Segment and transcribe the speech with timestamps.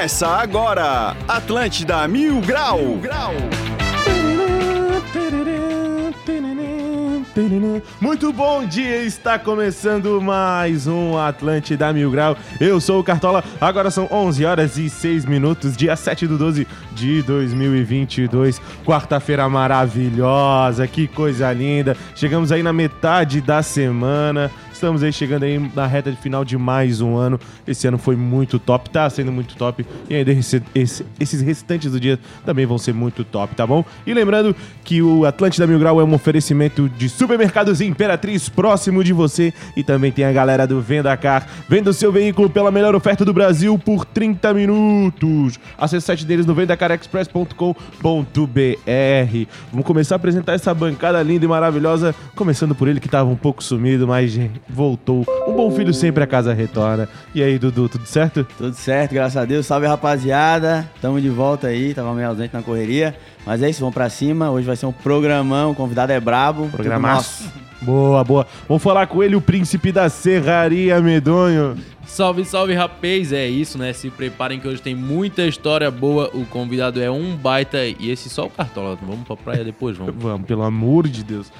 [0.00, 2.78] Começa agora, Atlântida Mil Grau.
[8.00, 12.34] Muito bom dia, está começando mais um Atlântida Mil Grau.
[12.58, 16.66] Eu sou o Cartola, agora são 11 horas e 6 minutos, dia 7 do 12
[16.92, 18.58] de 2022.
[18.86, 21.94] Quarta-feira maravilhosa, que coisa linda.
[22.14, 24.50] Chegamos aí na metade da semana.
[24.80, 27.38] Estamos aí chegando aí na reta de final de mais um ano.
[27.66, 29.84] Esse ano foi muito top, tá sendo muito top.
[30.08, 33.84] E ainda esse, esse, esses restantes do dia também vão ser muito top, tá bom?
[34.06, 39.12] E lembrando que o Atlântida Mil Grau é um oferecimento de supermercados Imperatriz próximo de
[39.12, 39.52] você.
[39.76, 41.46] E também tem a galera do Venda Car.
[41.68, 45.60] Venda o seu veículo pela melhor oferta do Brasil por 30 minutos.
[45.76, 47.70] Acesse o site deles no vendacarexpress.com.br.
[49.70, 52.14] Vamos começar a apresentar essa bancada linda e maravilhosa.
[52.34, 54.40] Começando por ele que estava um pouco sumido, mas
[54.70, 55.24] voltou.
[55.46, 57.08] Um bom filho sempre a casa retorna.
[57.34, 58.46] E aí, Dudu, tudo certo?
[58.56, 59.66] Tudo certo, graças a Deus.
[59.66, 60.88] Salve, rapaziada.
[61.00, 61.92] Tamo de volta aí.
[61.92, 63.14] Tava meio ausente na correria.
[63.44, 64.50] Mas é isso, vamos pra cima.
[64.50, 65.72] Hoje vai ser um programão.
[65.72, 66.68] O convidado é brabo.
[66.68, 67.50] Programaço.
[67.82, 68.46] Boa, boa.
[68.68, 71.76] Vamos falar com ele, o príncipe da Serraria Medonho.
[72.20, 73.32] Salve, salve, rapaz!
[73.32, 73.94] É isso, né?
[73.94, 76.30] Se preparem que hoje tem muita história boa.
[76.34, 78.98] O convidado é um baita e esse só o Cartola.
[79.00, 80.16] Vamos pra praia depois, vamos.
[80.20, 81.50] vamos, pelo amor de Deus.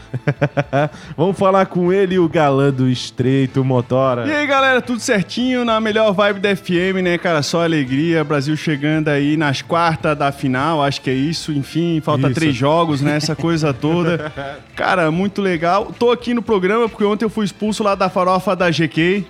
[1.16, 4.26] vamos falar com ele, o galã do Estreito Motora.
[4.28, 5.64] E aí, galera, tudo certinho?
[5.64, 7.42] Na melhor vibe da FM, né, cara?
[7.42, 8.22] Só alegria.
[8.22, 11.52] Brasil chegando aí nas quartas da final, acho que é isso.
[11.52, 12.34] Enfim, falta isso.
[12.34, 13.16] três jogos, né?
[13.16, 14.30] Essa coisa toda.
[14.76, 15.90] Cara, muito legal.
[15.98, 19.24] Tô aqui no programa porque ontem eu fui expulso lá da farofa da GK.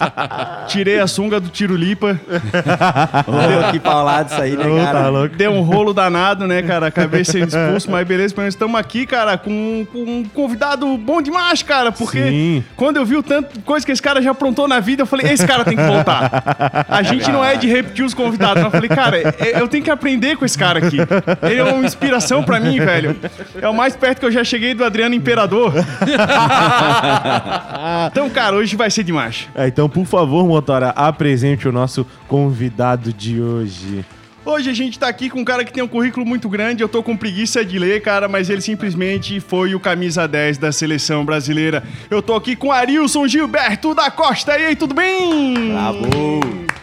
[0.68, 2.20] Tirei a sunga do Tirulipa.
[3.26, 5.02] Ô, que paulado isso aí, né, Ô, cara?
[5.02, 5.36] Tá louco.
[5.36, 6.86] Deu um rolo danado, né, cara?
[6.86, 8.34] Acabei sendo expulso, mas beleza.
[8.36, 11.92] Mas estamos aqui, cara, com, com, um convidado bom demais, cara.
[11.92, 12.64] Porque Sim.
[12.76, 15.32] quando eu vi o tanto coisa que esse cara já aprontou na vida, eu falei,
[15.32, 16.86] esse cara tem que voltar.
[16.88, 18.62] A gente não é de repetir os convidados.
[18.62, 19.16] Mas eu falei, cara,
[19.58, 20.98] eu tenho que aprender com esse cara aqui.
[21.42, 23.16] Ele é uma inspiração pra mim, velho.
[23.60, 25.72] É o mais perto que eu já cheguei do Adriano Imperador.
[28.10, 29.48] então, cara, hoje vai ser demais.
[29.54, 34.04] É, então, por favor, Motora, apresente o nosso convidado de hoje.
[34.44, 36.88] Hoje a gente tá aqui com um cara que tem um currículo muito grande, eu
[36.88, 41.24] tô com preguiça de ler, cara, mas ele simplesmente foi o camisa 10 da seleção
[41.24, 41.82] brasileira.
[42.08, 44.56] Eu tô aqui com Arilson Gilberto da Costa.
[44.56, 45.72] E aí, tudo bem?
[45.72, 46.06] Bravo!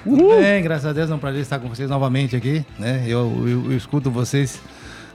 [0.03, 3.05] Tudo bem, graças a Deus, é um prazer estar com vocês novamente aqui, né?
[3.07, 4.61] Eu, eu, eu escuto vocês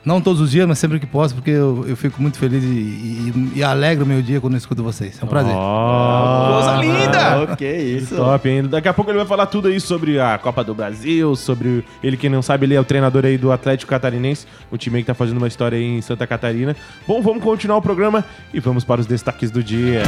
[0.04, 2.66] não todos os dias, mas sempre que posso, porque eu, eu fico muito feliz e,
[2.66, 5.18] e, e, alegro o meu dia quando eu escuto vocês.
[5.20, 5.54] É um prazer.
[5.54, 7.52] Oh, Coisa linda!
[7.52, 8.16] Oh, que isso.
[8.16, 8.64] Top, hein?
[8.64, 12.16] Daqui a pouco ele vai falar tudo aí sobre a Copa do Brasil, sobre ele
[12.16, 15.14] que não sabe, ele é o treinador aí do Atlético Catarinense, o time que tá
[15.14, 16.74] fazendo uma história aí em Santa Catarina.
[17.06, 20.02] Bom, vamos continuar o programa e vamos para os destaques do dia.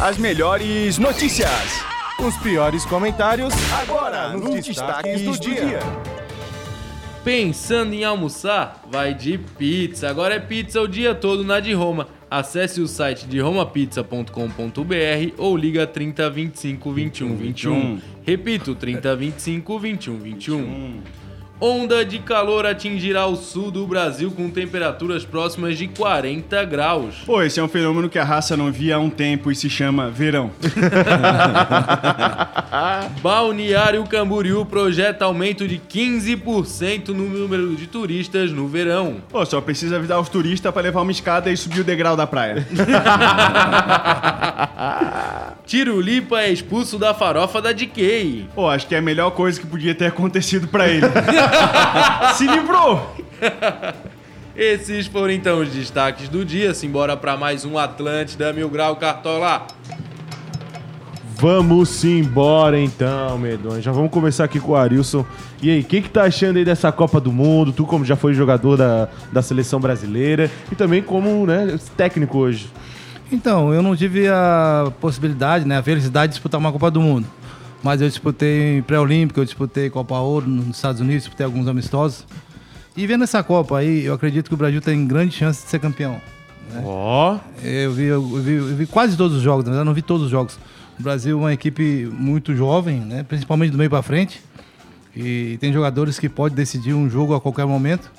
[0.00, 1.84] As melhores notícias.
[2.18, 3.52] Os piores comentários.
[3.82, 5.66] Agora, nos, nos destaques, destaques, do, do dia.
[5.66, 6.29] dia.
[7.24, 8.82] Pensando em almoçar?
[8.90, 10.08] Vai de pizza.
[10.08, 12.08] Agora é pizza o dia todo na de Roma.
[12.30, 18.00] Acesse o site de romapizza.com.br ou liga 30 25 21 21.
[18.22, 21.02] Repito, 30 25 21 21.
[21.62, 27.16] Onda de calor atingirá o sul do Brasil com temperaturas próximas de 40 graus.
[27.26, 29.68] Pô, esse é um fenômeno que a raça não via há um tempo e se
[29.68, 30.50] chama verão.
[33.20, 39.16] Balneário Camboriú projeta aumento de 15% no número de turistas no verão.
[39.28, 42.26] Pô, só precisa avisar os turistas para levar uma escada e subir o degrau da
[42.26, 42.66] praia.
[45.70, 48.48] Tirulipa é expulso da farofa da DK.
[48.56, 51.06] Pô, acho que é a melhor coisa que podia ter acontecido para ele.
[52.34, 53.14] Se livrou!
[54.56, 56.74] Esses foram então os destaques do dia.
[56.74, 59.66] Simbora para mais um Atlântida Mil Grau Cartola.
[61.36, 63.80] Vamos embora então, Medonho.
[63.80, 65.24] Já vamos começar aqui com o Arilson.
[65.62, 67.72] E aí, o que, que tá achando aí dessa Copa do Mundo?
[67.72, 72.70] Tu, como já foi jogador da, da seleção brasileira e também como né, técnico hoje.
[73.32, 77.26] Então, eu não tive a possibilidade, né, a felicidade de disputar uma Copa do Mundo.
[77.82, 82.26] Mas eu disputei pré-olímpico, eu disputei Copa Ouro nos Estados Unidos, disputei alguns amistosos.
[82.96, 85.78] E vendo essa Copa aí, eu acredito que o Brasil tem grande chance de ser
[85.78, 86.20] campeão.
[86.72, 86.82] Né?
[86.84, 87.34] Ó!
[87.34, 87.40] Né?
[87.62, 87.66] Oh.
[87.66, 90.24] Eu, vi, eu, vi, eu vi quase todos os jogos, na verdade, não vi todos
[90.26, 90.58] os jogos.
[90.98, 93.22] O Brasil é uma equipe muito jovem, né?
[93.22, 94.42] principalmente do meio para frente.
[95.16, 98.10] E tem jogadores que podem decidir um jogo a qualquer momento.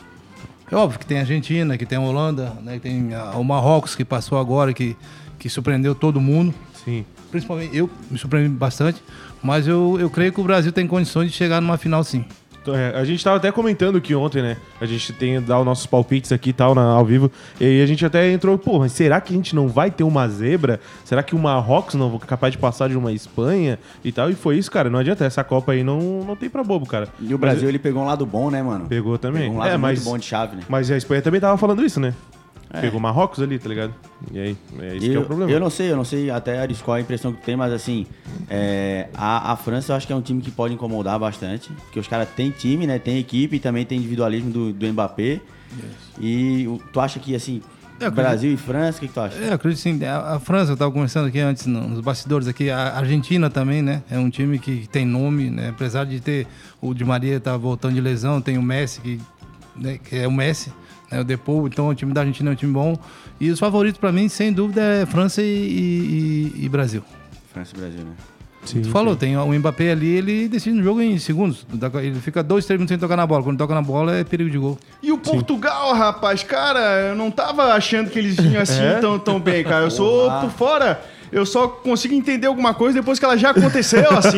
[0.69, 2.79] É óbvio que tem a Argentina, que tem a Holanda, né?
[2.79, 4.95] tem a, o Marrocos que passou agora, que,
[5.37, 6.53] que surpreendeu todo mundo.
[6.83, 7.05] Sim.
[7.29, 9.01] Principalmente eu me surpreendi bastante.
[9.43, 12.25] Mas eu, eu creio que o Brasil tem condições de chegar numa final sim.
[12.67, 14.57] É, a gente tava até comentando que ontem, né?
[14.79, 17.31] A gente tem dar os nossos palpites aqui e tal, na, ao vivo.
[17.59, 20.27] E a gente até entrou, pô, mas será que a gente não vai ter uma
[20.27, 20.79] zebra?
[21.03, 24.29] Será que o Marrocos não é capaz de passar de uma Espanha e tal?
[24.29, 24.89] E foi isso, cara.
[24.89, 25.25] Não adianta.
[25.25, 27.07] Essa Copa aí não, não tem pra bobo, cara.
[27.19, 28.85] E o Brasil, ele pegou um lado bom, né, mano?
[28.87, 29.43] Pegou também.
[29.43, 30.63] Pegou um lado é, mas, muito bom de chave, né?
[30.69, 32.13] mas a Espanha também tava falando isso, né?
[32.73, 32.81] É.
[32.81, 33.93] Pegou o Marrocos ali, tá ligado?
[34.31, 35.51] E aí, é isso que é eu, o problema.
[35.51, 38.05] eu não sei, eu não sei até qual a impressão que tem, mas assim,
[38.49, 41.99] é, a, a França eu acho que é um time que pode incomodar bastante, porque
[41.99, 42.97] os caras têm time, né?
[42.97, 45.41] Tem equipe e também tem individualismo do, do Mbappé.
[46.19, 47.61] E o- tu acha que assim,
[47.99, 49.37] É, eu Brasil e França, o que, que tu acha?
[49.37, 50.03] É, eu acredito sim.
[50.05, 53.81] A, a França, eu estava conversando aqui antes no- nos bastidores aqui, a Argentina também,
[53.81, 54.01] né?
[54.09, 55.69] É um time que tem nome, né?
[55.69, 56.47] Apesar de ter
[56.81, 59.19] o Di Maria tá voltando de lesão, tem o Messi, que,
[59.75, 60.71] né, que é o Messi,
[61.11, 61.19] né?
[61.21, 62.97] O Depou, então o time da Argentina é um time bom.
[63.39, 67.03] E os favoritos para mim, sem dúvida, é França e, e- e- Brasil.
[67.53, 68.11] França e Brasil, né?
[68.63, 71.65] Sim, Tu falou, tem o Mbappé ali, ele decide no jogo em segundos.
[72.03, 73.41] Ele fica dois, três minutos sem tocar na bola.
[73.43, 74.77] Quando toca na bola é perigo de gol.
[75.01, 76.79] E o Portugal, rapaz, cara,
[77.09, 78.99] eu não tava achando que eles vinham assim É?
[78.99, 79.85] tão, tão bem, cara.
[79.85, 81.01] Eu sou por fora.
[81.31, 84.37] Eu só consigo entender alguma coisa depois que ela já aconteceu, assim.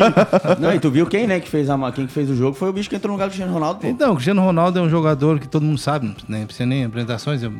[0.59, 2.69] Não, e tu viu quem, né, que fez, a, quem que fez o jogo foi
[2.69, 3.87] o bicho que entrou no lugar do Cristiano Ronaldo, pô.
[3.87, 6.39] Então, o Cristiano Ronaldo é um jogador que todo mundo sabe, né?
[6.39, 7.53] não precisa nem apresentações, é o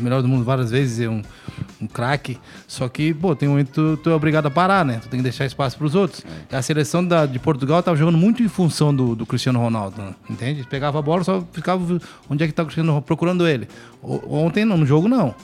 [0.00, 1.22] melhor do mundo várias vezes, é um,
[1.80, 2.38] um craque.
[2.66, 4.98] Só que, pô, tem um momento que tu, tu é obrigado a parar, né?
[5.02, 6.24] Tu tem que deixar espaço para os outros.
[6.50, 10.00] E A seleção da, de Portugal tava jogando muito em função do, do Cristiano Ronaldo,
[10.00, 10.14] né?
[10.30, 10.66] entende?
[10.68, 13.68] Pegava a bola, só ficava onde é que tá o Cristiano Ronaldo, procurando ele.
[14.02, 15.34] O- Ontem, não, no jogo, não.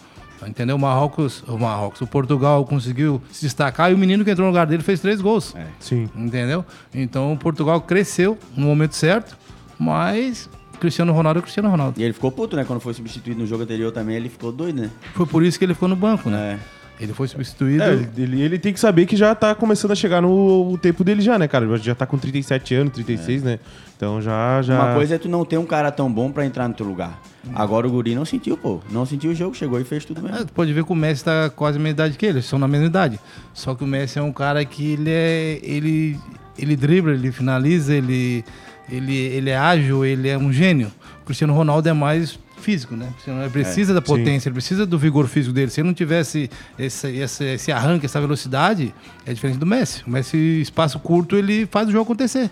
[0.46, 0.76] Entendeu?
[0.76, 4.50] O Marrocos, o Marrocos, o Portugal conseguiu se destacar e o menino que entrou no
[4.50, 5.54] lugar dele fez três gols.
[5.80, 6.08] Sim.
[6.16, 6.64] Entendeu?
[6.94, 9.36] Então o Portugal cresceu no momento certo,
[9.78, 10.48] mas
[10.78, 12.00] Cristiano Ronaldo é Cristiano Ronaldo.
[12.00, 12.64] E ele ficou puto, né?
[12.64, 14.90] Quando foi substituído no jogo anterior também, ele ficou doido, né?
[15.14, 16.58] Foi por isso que ele ficou no banco, né?
[16.74, 16.77] É.
[17.00, 17.82] Ele foi substituído.
[17.82, 21.04] É, ele, ele tem que saber que já tá começando a chegar no o tempo
[21.04, 21.76] dele já, né, cara?
[21.78, 23.58] Já tá com 37 anos, 36, né?
[23.96, 24.82] Então já, já...
[24.82, 27.20] Uma coisa é tu não ter um cara tão bom pra entrar no teu lugar.
[27.54, 28.80] Agora o Guri não sentiu, pô.
[28.90, 30.46] Não sentiu o jogo, chegou e fez tudo É, mesmo.
[30.46, 32.58] tu pode ver que o Messi tá quase a mesma idade que ele, eles são
[32.58, 33.18] na mesma idade.
[33.54, 35.60] Só que o Messi é um cara que ele é.
[35.62, 36.18] ele,
[36.58, 38.44] ele dribla, ele finaliza, ele,
[38.90, 40.90] ele, ele é ágil, ele é um gênio.
[41.22, 43.06] O Cristiano Ronaldo é mais físico, né?
[43.12, 45.70] Cristiano Ronaldo precisa da potência, ele precisa do vigor físico dele.
[45.70, 48.94] Se ele não tivesse esse, esse, esse arranque, essa velocidade,
[49.24, 50.02] é diferente do Messi.
[50.06, 52.50] O Messi, espaço curto, ele faz o jogo acontecer.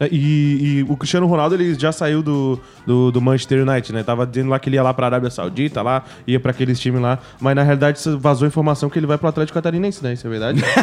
[0.00, 4.02] É, E, e o Cristiano Ronaldo ele já saiu do, do, do Manchester United, né?
[4.02, 7.00] Tava dizendo lá que ele ia lá pra Arábia Saudita, lá, ia pra aqueles times
[7.00, 7.18] lá.
[7.40, 10.14] Mas na realidade vazou informação que ele vai pro Atlético Catarinense, né?
[10.14, 10.62] Isso é verdade?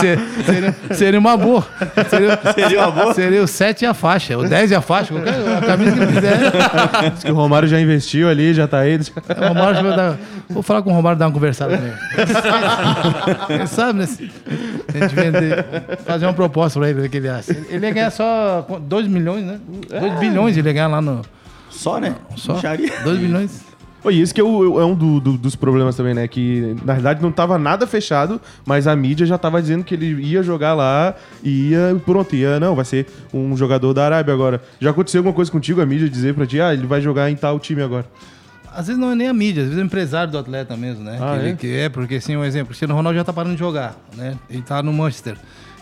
[0.00, 1.64] Se- seria, seria uma boa.
[2.08, 3.14] Seria, Seria uma boa?
[3.14, 6.02] Seria o 7 e a faixa, o 10 e a faixa, qualquer a camisa que
[6.02, 7.10] ele quiser.
[7.12, 8.96] Diz que o Romário já investiu ali, já tá aí.
[8.96, 10.16] O Romário vai dar-
[10.50, 11.94] Vou falar com o Romário dar uma conversada com ele.
[13.58, 14.06] Quem sabe, né?
[14.06, 14.30] Se
[14.94, 15.64] a gente vender,
[16.04, 17.52] fazer uma proposta pra ele, o que ele acha.
[17.68, 19.58] Ele ia ganhar só 2 milhões, né?
[20.00, 21.22] 2 bilhões ele ia ganhar lá no.
[21.70, 22.14] Só, né?
[22.36, 22.54] Só.
[22.54, 22.92] Micharia.
[23.02, 23.62] 2 bilhões.
[24.06, 26.28] E esse que é, o- é um do- do- dos problemas também, né?
[26.28, 30.22] Que na verdade não tava nada fechado, mas a mídia já tava dizendo que ele
[30.22, 34.62] ia jogar lá e ia, pronto, ia, não, vai ser um jogador da Arábia agora.
[34.78, 37.34] Já aconteceu alguma coisa contigo, a mídia dizer pra ti, ah, ele vai jogar em
[37.36, 38.04] tal time agora?
[38.76, 41.02] Às vezes não é nem a mídia, às vezes é o empresário do atleta mesmo,
[41.02, 41.16] né?
[41.22, 41.52] Ah, que, é?
[41.54, 44.34] que é, porque assim, um exemplo, o Cristiano Ronaldo já tá parando de jogar, né?
[44.50, 45.36] Ele tá no Manchester.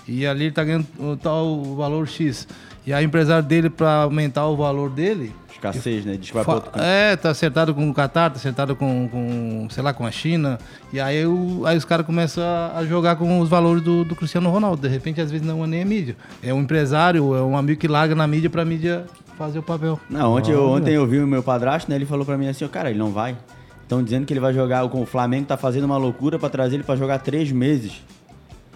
[0.06, 2.46] E ali ele tá ganhando o tal valor X.
[2.87, 6.16] E aí o empresário dele, pra aumentar o valor dele, Escassez, né?
[6.16, 6.82] Diz que vai pra outro canto.
[6.85, 10.59] É, tá acertado com o Qatar, tá acertado com, com, sei lá, com a China.
[10.92, 14.16] E aí, o- aí os caras começam a, a jogar com os valores do, do
[14.16, 14.82] Cristiano Ronaldo.
[14.82, 16.16] De repente, às vezes, não é nem a mídia.
[16.42, 19.04] É um empresário, é um amigo que larga na mídia pra mídia
[19.38, 20.00] fazer o papel.
[20.11, 21.94] Não, ontem, eu, ontem eu vi o meu padrasto, né?
[21.97, 23.37] Ele falou pra mim assim, ó, cara, ele não vai.
[23.85, 26.75] Estão dizendo que ele vai jogar com o Flamengo, tá fazendo uma loucura pra trazer
[26.76, 28.02] ele pra jogar três meses.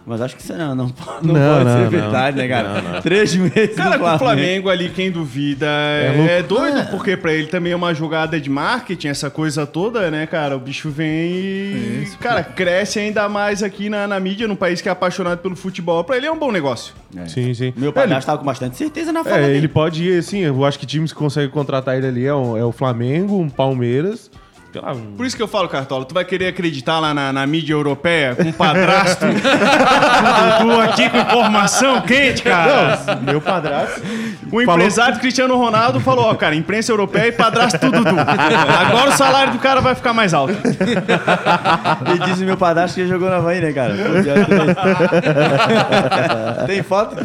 [0.09, 0.93] Mas acho que isso não, não, não,
[1.35, 1.91] Não, pode não, ser não.
[1.91, 3.03] verdade, né, cara?
[3.03, 6.55] Três meses Cara, com o Flamengo ali, quem duvida é, louco.
[6.55, 10.57] doido, porque pra ele também é uma jogada de marketing, essa coisa toda, né, cara?
[10.57, 14.89] O bicho vem e, cara, cresce ainda mais aqui na, na mídia, num país que
[14.89, 16.05] é apaixonado pelo futebol.
[16.05, 16.95] Pra ele é um bom negócio.
[17.17, 17.27] É.
[17.27, 17.73] Sim, sim.
[17.77, 19.59] Meu É, padrasto tava com bastante certeza na fala É, dele.
[19.59, 22.57] ele pode ir, assim, eu acho que times que conseguem contratar ele ali é o,
[22.57, 24.31] é o Flamengo, um Palmeiras,
[24.81, 25.17] um...
[25.17, 28.35] Por isso que eu falo, Cartola, tu vai querer acreditar lá na, na mídia europeia
[28.35, 29.27] com padrasto?
[30.61, 32.99] tu, aqui com informação quente, cara.
[33.23, 34.03] meu padrasto.
[34.51, 38.05] O empresário Cristiano Ronaldo falou, ó, cara, imprensa europeia e padrasto tudo.
[38.05, 38.17] du.
[38.19, 40.55] Agora o salário do cara vai ficar mais alto.
[42.07, 43.95] Ele disse meu padrasto que jogou na Havaí, né, cara?
[46.67, 47.17] Tem foto?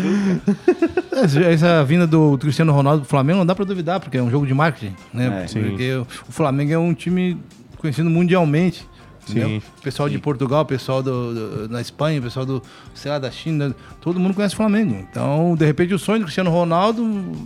[1.12, 4.46] Essa- vinda do Cristiano Ronaldo pro Flamengo não dá pra duvidar, porque é um jogo
[4.46, 5.46] de marketing, né?
[5.46, 5.60] É.
[5.60, 7.38] porque o Flamengo é um time
[7.78, 8.90] conhecido mundialmente.
[9.24, 12.62] Sim, O pessoal de Portugal, o pessoal do, do- da Espanha, o pessoal do,
[12.94, 14.96] sei lá, da China, todo mundo conhece o Flamengo.
[15.10, 17.04] Então, de repente, o sonho do Cristiano Ronaldo,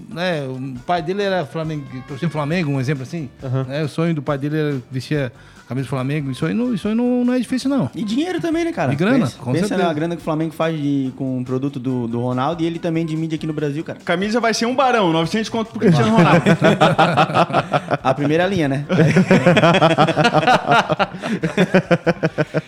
[0.09, 0.41] né?
[0.47, 3.29] O pai dele era Flamengo, torcia Flamengo, um exemplo assim.
[3.67, 5.31] né, O sonho do pai dele era vestir
[5.67, 6.31] camisa do Flamengo.
[6.31, 7.89] Isso aí não, isso aí não, não é difícil, não.
[7.95, 8.93] E dinheiro também, né, cara?
[8.93, 9.87] E grana, Pensa, com pensa certeza.
[9.87, 12.79] na grana que o Flamengo faz de, com o produto do, do Ronaldo e ele
[12.79, 13.99] também de mídia aqui no Brasil, cara.
[14.03, 16.41] Camisa vai ser um barão, 900 conto pro Cristiano Ronaldo.
[18.03, 18.85] A primeira linha, né?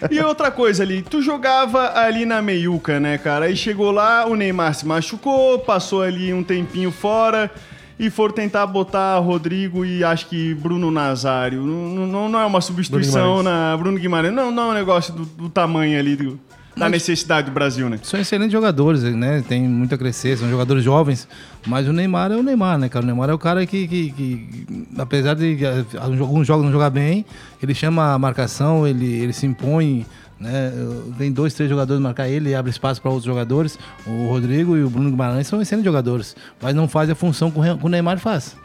[0.10, 3.46] E outra coisa ali, tu jogava ali na meiuca, né, cara?
[3.46, 7.51] Aí chegou lá, o Neymar se machucou, passou ali um tempinho fora
[8.00, 11.63] e foram tentar botar Rodrigo e acho que Bruno Nazário.
[11.63, 14.34] Não, não, não é uma substituição Bruno na Bruno Guimarães.
[14.34, 16.39] Não, não é um negócio do, do tamanho ali, do-
[16.75, 18.00] da necessidade do Brasil, né?
[18.04, 19.44] São excelentes jogadores, né?
[19.48, 21.27] Tem muito a crescer, são jogadores jovens.
[21.66, 23.04] Mas o Neymar é o Neymar, né, cara?
[23.04, 25.58] O Neymar é o cara que, que- que, apesar de
[26.00, 27.25] alguns jogos não jogar bem,
[27.63, 30.06] ele chama a marcação, ele, ele se impõe,
[30.39, 30.72] né?
[31.17, 33.77] Vem dois, três jogadores marcar ele e abre espaço para outros jogadores.
[34.06, 37.60] O Rodrigo e o Bruno Guimarães são excelentes jogadores, mas não fazem a função que
[37.60, 38.56] o Neymar faz.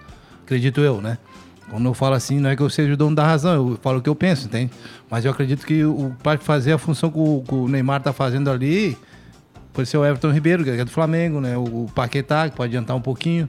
[0.44, 1.18] Acredito eu, né?
[1.70, 3.98] Quando eu falo assim, não é que eu seja o dono da razão, eu falo
[3.98, 4.70] o que eu penso, entende?
[5.10, 8.12] Mas eu acredito que o para fazer a função que o, que o Neymar tá
[8.12, 8.98] fazendo ali,
[9.72, 11.56] pode ser o Everton Ribeiro, que é do Flamengo, né?
[11.56, 13.48] O Paquetá, que pode adiantar um pouquinho.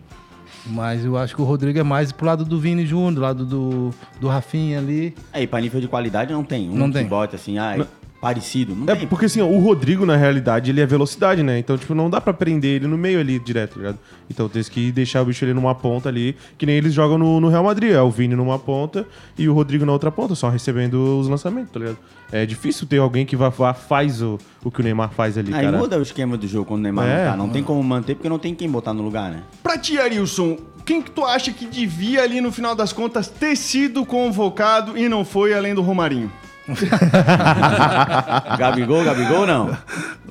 [0.66, 3.46] Mas eu acho que o Rodrigo é mais pro lado do Vini Júnior, do lado
[3.46, 5.14] do, do Rafinha ali.
[5.34, 6.70] Aí, pra nível de qualidade não tem.
[6.70, 7.06] Um Não tem.
[7.06, 7.86] bota assim, ah, é
[8.24, 8.74] parecido.
[8.74, 9.06] Não É tem.
[9.08, 11.60] porque assim, ó, o Rodrigo, na realidade, ele é velocidade, né?
[11.60, 14.00] Então, tipo, não dá pra prender ele no meio ali direto, tá ligado?
[14.32, 17.42] Então tem que deixar o bicho ali numa ponta ali, que nem eles jogam no,
[17.42, 17.92] no Real Madrid.
[17.92, 19.06] É o Vini numa ponta
[19.38, 21.98] e o Rodrigo na outra ponta, só recebendo os lançamentos, tá ligado?
[22.32, 25.54] É difícil ter alguém que vá, vá- faz o, o que o Neymar faz ali,
[25.54, 25.78] Aí cara.
[25.78, 27.26] muda o esquema do jogo quando o Neymar É.
[27.26, 27.38] não tá.
[27.38, 29.44] Não tem como manter porque não tem quem botar no lugar, né?
[29.62, 33.56] Pra ti, Arilson, quem que tu acha que devia ali, no final das contas, ter
[33.58, 36.32] sido convocado e não foi, além do Romarinho?
[38.58, 39.78] Gabigol, Gabigol não.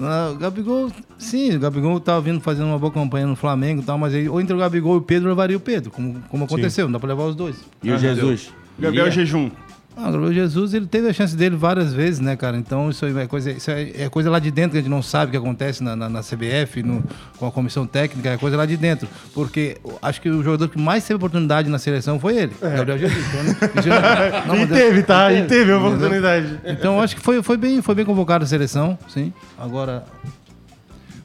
[0.00, 3.84] Ah, o Gabigol, sim, o Gabigol tava vindo fazendo uma boa campanha no Flamengo e
[3.84, 6.44] tal, mas aí, ou entre o Gabigol e o Pedro, levaria o Pedro, como, como
[6.44, 7.56] aconteceu, não dá pra levar os dois.
[7.82, 8.50] E o Jesus?
[8.78, 9.10] Gabriel?
[9.10, 9.50] Jejum.
[9.94, 12.56] Ah, o Gabriel Jesus, ele teve a chance dele várias vezes, né, cara?
[12.56, 14.90] Então isso aí é coisa, isso é, é coisa lá de dentro que a gente
[14.90, 17.04] não sabe o que acontece na, na, na CBF, no-
[17.38, 19.06] com a comissão técnica, é coisa lá de dentro.
[19.34, 23.24] Porque acho que o jogador que mais teve oportunidade na seleção foi ele, Gabriel Jesus.
[23.26, 24.42] Então, né?
[24.46, 25.30] Não- não, E teve, tá?
[25.32, 26.58] E teve a oportunidade.
[26.64, 29.30] Então acho que foi, foi, bem, foi bem convocado a seleção, sim.
[29.58, 30.04] Agora,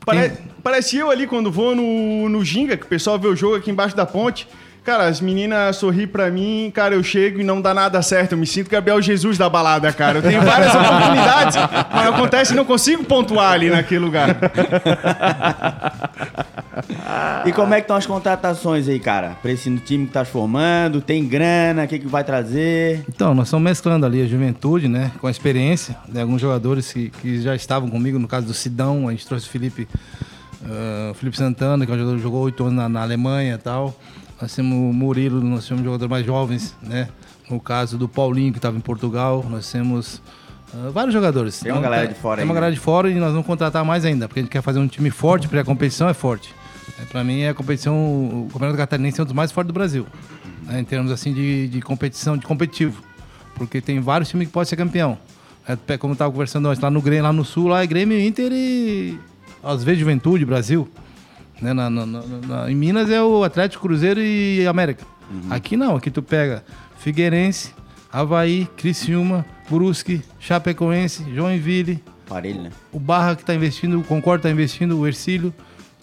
[0.05, 0.31] Pare-
[0.63, 3.71] Parece eu ali quando vou no, no Ginga, que o pessoal vê o jogo aqui
[3.71, 4.47] embaixo da ponte.
[4.87, 8.31] Cara, as meninas sorriem pra mim, cara, eu chego e não dá nada certo.
[8.31, 10.19] Eu me sinto Gabriel Jesus da balada, cara.
[10.19, 11.57] Eu tenho várias oportunidades,
[11.93, 14.37] mas acontece não consigo pontuar ali naquele lugar.
[17.45, 19.35] E como é que estão as contratações aí, cara?
[19.41, 23.03] Pra esse time que tá formando, tem grana, o que, que vai trazer?
[23.09, 27.09] Então, nós estamos mesclando ali a juventude, né, com a experiência de alguns jogadores que,
[27.09, 29.85] que já estavam comigo, no caso do Sidão, a gente trouxe o Felipe,
[30.63, 33.57] ah, Felipe Santana, que é um jogador que jogou oito anos na, na Alemanha e
[33.57, 33.93] tal.
[34.41, 37.07] Nós temos o Murilo, nós temos jogadores mais jovens, né,
[37.49, 40.21] no caso do Paulinho, que estava em Portugal, nós temos
[40.73, 41.59] ah, vários jogadores.
[41.59, 42.59] Tem uma Então, galera de fora Tem uma né?
[42.59, 44.87] galera de fora e nós vamos contratar mais ainda, porque a gente quer fazer um
[44.87, 46.53] time forte, porque a competição é forte.
[47.01, 49.73] É, Para mim, é a competição, o Campeonato Catarinense é um dos mais fortes do
[49.73, 50.05] Brasil,
[50.67, 53.01] né, em termos assim de, de competição, de competitivo,
[53.55, 55.17] porque tem vários times que podem ser campeão.
[55.67, 57.87] É, pe- como eu estava conversando antes, lá no Grêmio, lá no Sul, lá é
[57.87, 59.19] Grêmio, Inter e
[59.63, 60.87] às vezes Juventude, Brasil.
[61.61, 65.03] Né, na- na- na- em Minas é o Atlético, Cruzeiro e América.
[65.49, 66.63] Aqui não, aqui tu pega
[66.99, 67.73] Figueirense,
[68.11, 72.69] Havaí, Criciúma, Brusque, Chapecoense, Joinville, Parelho, né?
[72.91, 75.53] o Barra que está investindo, o Concorde está investindo, o Ercílio.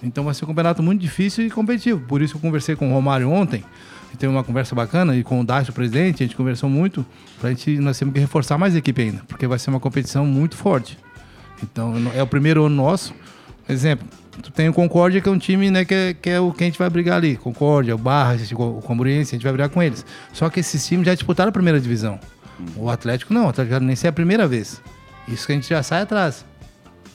[0.02, 2.00] Então vai ser um campeonato muito difícil e competitivo.
[2.00, 3.64] Por isso eu conversei com o Romário ontem.
[4.10, 7.04] Gente teve uma conversa bacana e com o Dacho, o presidente, a gente conversou muito.
[7.40, 10.26] Pra gente, nós temos que reforçar mais a equipe ainda, porque vai ser uma competição
[10.26, 10.98] muito forte.
[11.62, 13.14] Então é o primeiro ano nosso.
[13.68, 14.06] Exemplo,
[14.42, 16.64] tu tem o Concórdia, que é um time né, que, é, que é o que
[16.64, 17.36] a gente vai brigar ali.
[17.36, 20.04] Concórdia, o Barra, o Camburense, a gente vai brigar com eles.
[20.32, 22.18] Só que esses times já disputaram a primeira divisão.
[22.76, 24.80] O Atlético não, o Atlético nem é a primeira vez.
[25.26, 26.44] Isso que a gente já sai atrás.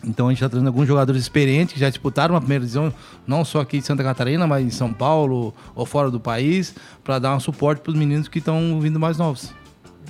[0.03, 2.93] Então a gente está trazendo alguns jogadores experientes que já disputaram uma primeira divisão,
[3.27, 6.73] não só aqui de Santa Catarina, mas em São Paulo ou fora do país,
[7.03, 9.53] para dar um suporte para os meninos que estão vindo mais novos.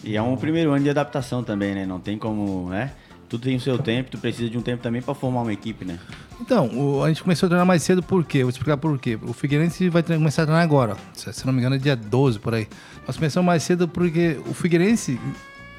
[0.03, 1.85] E é um primeiro ano de adaptação também, né?
[1.85, 2.91] Não tem como, né?
[3.27, 5.85] Tudo tem o seu tempo, tu precisa de um tempo também pra formar uma equipe,
[5.85, 5.99] né?
[6.41, 8.41] Então, o- a gente começou a treinar mais cedo por quê?
[8.43, 9.17] Vou explicar por quê.
[9.23, 10.95] O Figueirense vai tre- começar a treinar agora.
[11.13, 12.67] Se, se não me engano, é dia 12 por aí.
[13.05, 15.19] Nós começamos mais cedo porque o Figueirense.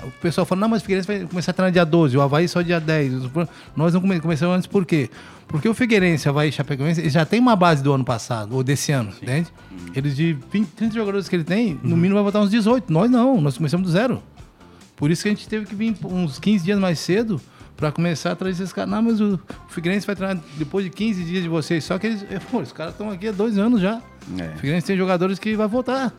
[0.02, 2.48] O pessoal fala, não, mas o Figueirense vai começar a treinar dia 12, o Havaí
[2.48, 3.12] só dia 10.
[3.76, 5.10] Nós não come- começamos antes por quê?
[5.46, 8.62] Porque o Figueirense, Havaí e Chapecoense, eles já tem uma base do ano passado, ou
[8.62, 9.48] desse ano, entende?
[9.94, 12.90] Eles de 20, 30 jogadores que ele tem, no mínimo vai botar uns 18.
[12.90, 14.22] Nós não, nós começamos do zero.
[14.96, 17.38] Por isso que a gente teve que vir uns 15 dias mais cedo
[17.80, 18.90] pra começar a trazer esses caras.
[18.90, 21.82] Não, mas o Figueirense vai treinar depois de 15 dias de vocês.
[21.82, 24.00] Só que eles, pô, os caras estão aqui há dois anos já.
[24.38, 24.54] É.
[24.54, 26.12] O Figueirense tem jogadores que vai voltar.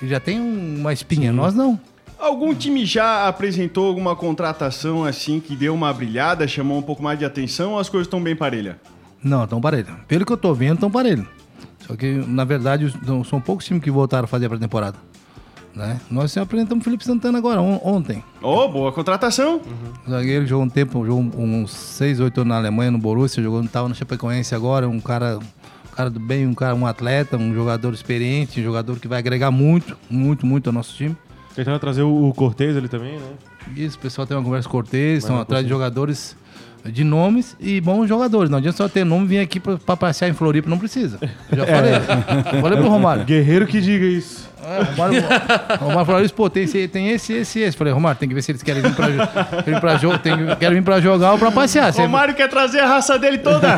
[0.00, 1.80] E já tem um- uma espinha, nós não.
[2.18, 7.18] Algum time já apresentou alguma contratação assim que deu uma brilhada, chamou um pouco mais
[7.18, 8.78] de atenção ou as coisas estão bem parelha?
[9.22, 9.96] Não, estão parelho.
[10.06, 11.26] Pelo que eu tô vendo, estão parelho.
[11.86, 12.92] Só que, na verdade,
[13.28, 14.96] são poucos times que voltaram a fazer a pré-temporada.
[15.74, 16.00] Né?
[16.10, 18.22] Nós apresentamos o Felipe Santana agora, on- ontem.
[18.40, 19.60] Oh, boa contratação.
[20.06, 23.60] O zagueiro jogou um tempo, jogou uns 6, 8 anos na Alemanha, no Borussia, jogou
[23.62, 27.52] estava no Chapecoense agora, um cara, um cara do bem, um cara, um atleta, um
[27.52, 31.16] jogador experiente, um jogador que vai agregar muito, muito, muito ao nosso time.
[31.56, 33.26] Tentando trazer o, o Cortez ali também, né?
[33.76, 36.36] Isso, o pessoal tem uma conversa cortês, estão atrás de jogadores
[36.84, 38.50] de nomes e bons jogadores.
[38.50, 41.18] Não adianta só ter nome e vir aqui pra, pra passear em Floripa, não precisa.
[41.50, 41.92] Eu já falei.
[42.56, 43.24] Eu falei pro Romário.
[43.24, 44.50] Guerreiro que diga isso.
[44.66, 45.24] É, o Romário,
[45.80, 47.76] o Romário falou isso, pô, tem esse, tem esse, esse, esse.
[47.76, 49.06] Falei, Romário, tem que ver se eles querem vir pra,
[49.64, 51.90] vir pra jogo, tem que, querem vir pra jogar ou pra passear.
[51.90, 53.76] O Você- Mário quer trazer a raça dele toda.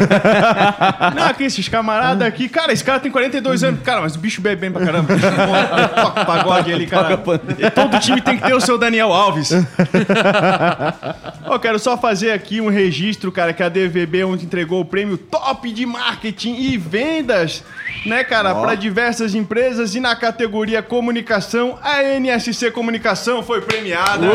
[1.15, 2.49] Não, aqui, esses camaradas aqui.
[2.49, 3.81] Cara, esse cara tem 42 anos.
[3.83, 5.09] Cara, mas o bicho bebe bem pra caramba.
[6.03, 7.17] Toca pagode ali, cara.
[7.75, 9.51] Todo time tem que ter o seu Daniel Alves.
[11.51, 15.17] Eu quero só fazer aqui um registro, cara, que a DVB ontem entregou o prêmio
[15.17, 17.63] Top de Marketing e Vendas,
[18.05, 24.27] né, cara, para diversas empresas e na categoria Comunicação, a NSC Comunicação foi premiada.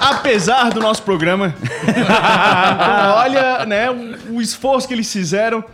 [0.00, 1.54] Apesar do nosso programa.
[1.82, 5.64] então, olha, né, o, o esforço que eles fizeram.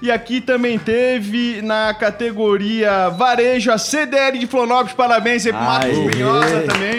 [0.00, 4.92] E aqui também teve na categoria Varejo a CDL de Flonópolis.
[4.92, 6.04] Parabéns aí pro Marcos Aê.
[6.04, 6.96] Brunhosa também.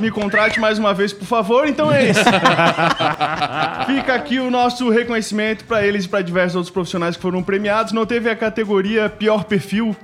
[0.00, 1.68] Me contrate mais uma vez, por favor.
[1.68, 2.20] Então é isso.
[3.86, 7.92] Fica aqui o nosso reconhecimento para eles e para diversos outros profissionais que foram premiados.
[7.92, 9.96] Não teve a categoria pior perfil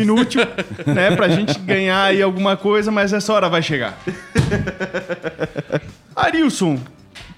[0.00, 0.42] inútil,
[0.86, 1.14] né?
[1.16, 3.96] Pra gente ganhar aí alguma coisa, mas essa hora vai chegar.
[6.14, 6.78] Arilson,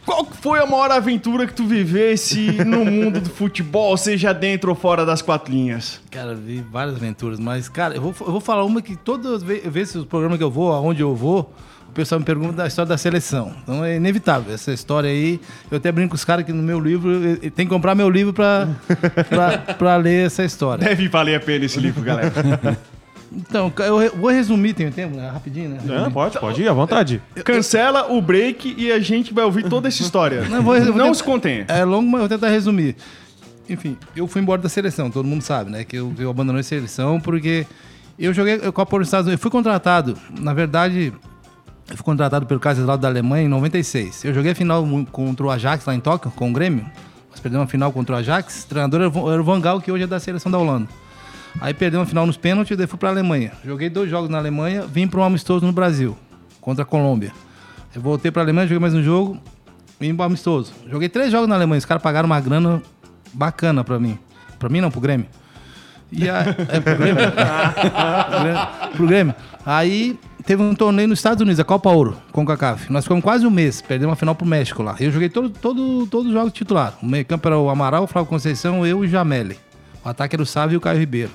[0.04, 4.76] qual foi a maior aventura que tu vivesse no mundo do futebol, seja dentro ou
[4.76, 6.00] fora das quatro linhas?
[6.11, 9.42] Cara, vi várias aventuras, mas, cara, eu vou, eu vou falar uma que todas as
[9.42, 11.52] ve- vezes os programas que eu vou, aonde eu vou,
[11.88, 13.53] o pessoal me pergunta da história da seleção.
[13.62, 15.40] Então é inevitável essa história aí.
[15.70, 18.33] Eu até brinco com os caras que no meu livro, tem que comprar meu livro
[18.33, 20.85] pra ler essa história.
[20.85, 22.33] Deve valer a pena esse livro, galera.
[23.37, 25.29] Então, eu vou resumir, tem tempo, né?
[25.29, 25.81] Rapidinho, né?
[25.85, 27.20] Não, pode, pode ir, à vontade.
[27.44, 30.42] Cancela o break e a gente vai ouvir toda essa história.
[30.42, 31.64] Não, vou- Não tentar- se contenha.
[31.66, 32.94] É longo, mas eu vou tentar resumir.
[33.68, 35.83] Enfim, eu fui embora da seleção, todo mundo sabe, né?
[35.83, 37.66] Que eu, eu abandonei a seleção porque
[38.16, 39.40] eu joguei Copa dos Estados Unidos.
[39.40, 41.12] Eu fui contratado, na verdade,
[41.90, 44.25] eu fui contratado pelo Kaiserslautern da Alemanha em 96.
[44.25, 46.85] Eu joguei a final contra o Ajax lá em Tóquio, com o Grêmio.
[47.31, 48.64] Nós perdemos a final contra o Ajax.
[48.64, 50.88] O treinador era o Van- Gaal, que hoje é da seleção da Holanda.
[51.61, 53.53] Aí perdemos a final nos pênaltis, daí fui pra Alemanha.
[53.64, 56.16] Joguei dois jogos na Alemanha, vim para um amistoso no Brasil,
[56.61, 57.33] contra a Colômbia.
[57.94, 59.38] Eu voltei pra Alemanha, joguei mais um jogo,
[60.01, 60.73] vim pro amistoso.
[60.90, 62.83] Joguei três jogos na Alemanha, os caras pagaram uma grana
[63.33, 64.18] bacana pra mim.
[64.59, 65.27] Pra mim não, pro Grêmio.
[66.16, 67.24] E a, é pro Grêmio?
[68.94, 69.35] pro Grêmio?
[69.66, 72.92] Aí teve um torneio nos Estados Unidos, a Copa Ouro, com o CACAF.
[72.92, 74.94] Nós ficamos quase um mês, perdemos a final pro México lá.
[75.00, 76.94] Eu joguei todo, todo, todos os jogos titular.
[77.03, 79.59] O meio campo era o Amaral, o Flávio Conceição, eu e o Jameli.
[80.05, 81.31] O ataque era o Sávio e o Caio Ribeiro.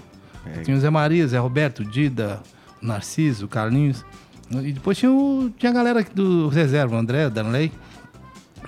[0.64, 2.40] Tinha o Zé Maria, Zé Roberto, Dida,
[2.82, 4.06] o Narciso, o Carlinhos.
[4.52, 7.72] E depois tinha, o, tinha a galera aqui do reserva, o André, o Danley.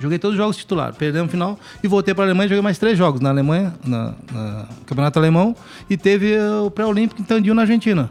[0.01, 2.49] Joguei todos os jogos titular, perdemos o final e voltei para a Alemanha.
[2.49, 5.55] Joguei mais três jogos na Alemanha, na, na- Campeonato Alemão,
[5.89, 8.09] e teve eh, o pré-olímpico em Tandil, na Argentina.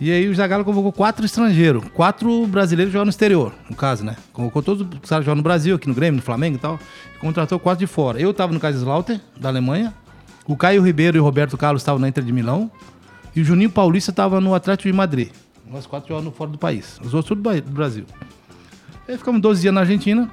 [0.00, 4.16] E aí o Zagallo convocou quatro estrangeiros, quatro brasileiros jogam no exterior, no caso, né?
[4.32, 6.78] Convocou todos os caras jogam no Brasil, aqui no Grêmio, no Flamengo e tal.
[7.14, 8.20] E contratou quatro de fora.
[8.20, 9.94] Eu estava no Kaiserslautern, da Alemanha.
[10.46, 12.68] O Caio Ribeiro e o Roberto Carlos estavam na Inter de Milão.
[13.34, 15.28] E o Juninho Paulista estava no Atlético de Madrid.
[15.70, 16.98] Nós quatro jogando fora do país.
[17.02, 18.04] Os outros tudo do Brasil.
[19.08, 20.28] Aí ficamos 12 dias na Argentina.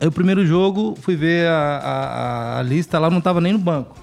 [0.00, 3.58] Aí o primeiro jogo, fui ver a, a- a lista lá, não tava nem no
[3.58, 3.96] banco.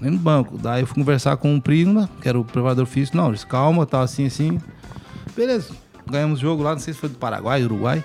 [0.00, 0.56] Nem no banco.
[0.58, 3.16] Daí eu fui conversar com um primo, que era o preparador físico.
[3.16, 4.60] Não, eles, calma, tá assim, assim.
[5.36, 5.74] Beleza.
[6.08, 8.04] Ganhamos o jogo lá, não sei se foi do Paraguai, Uruguai.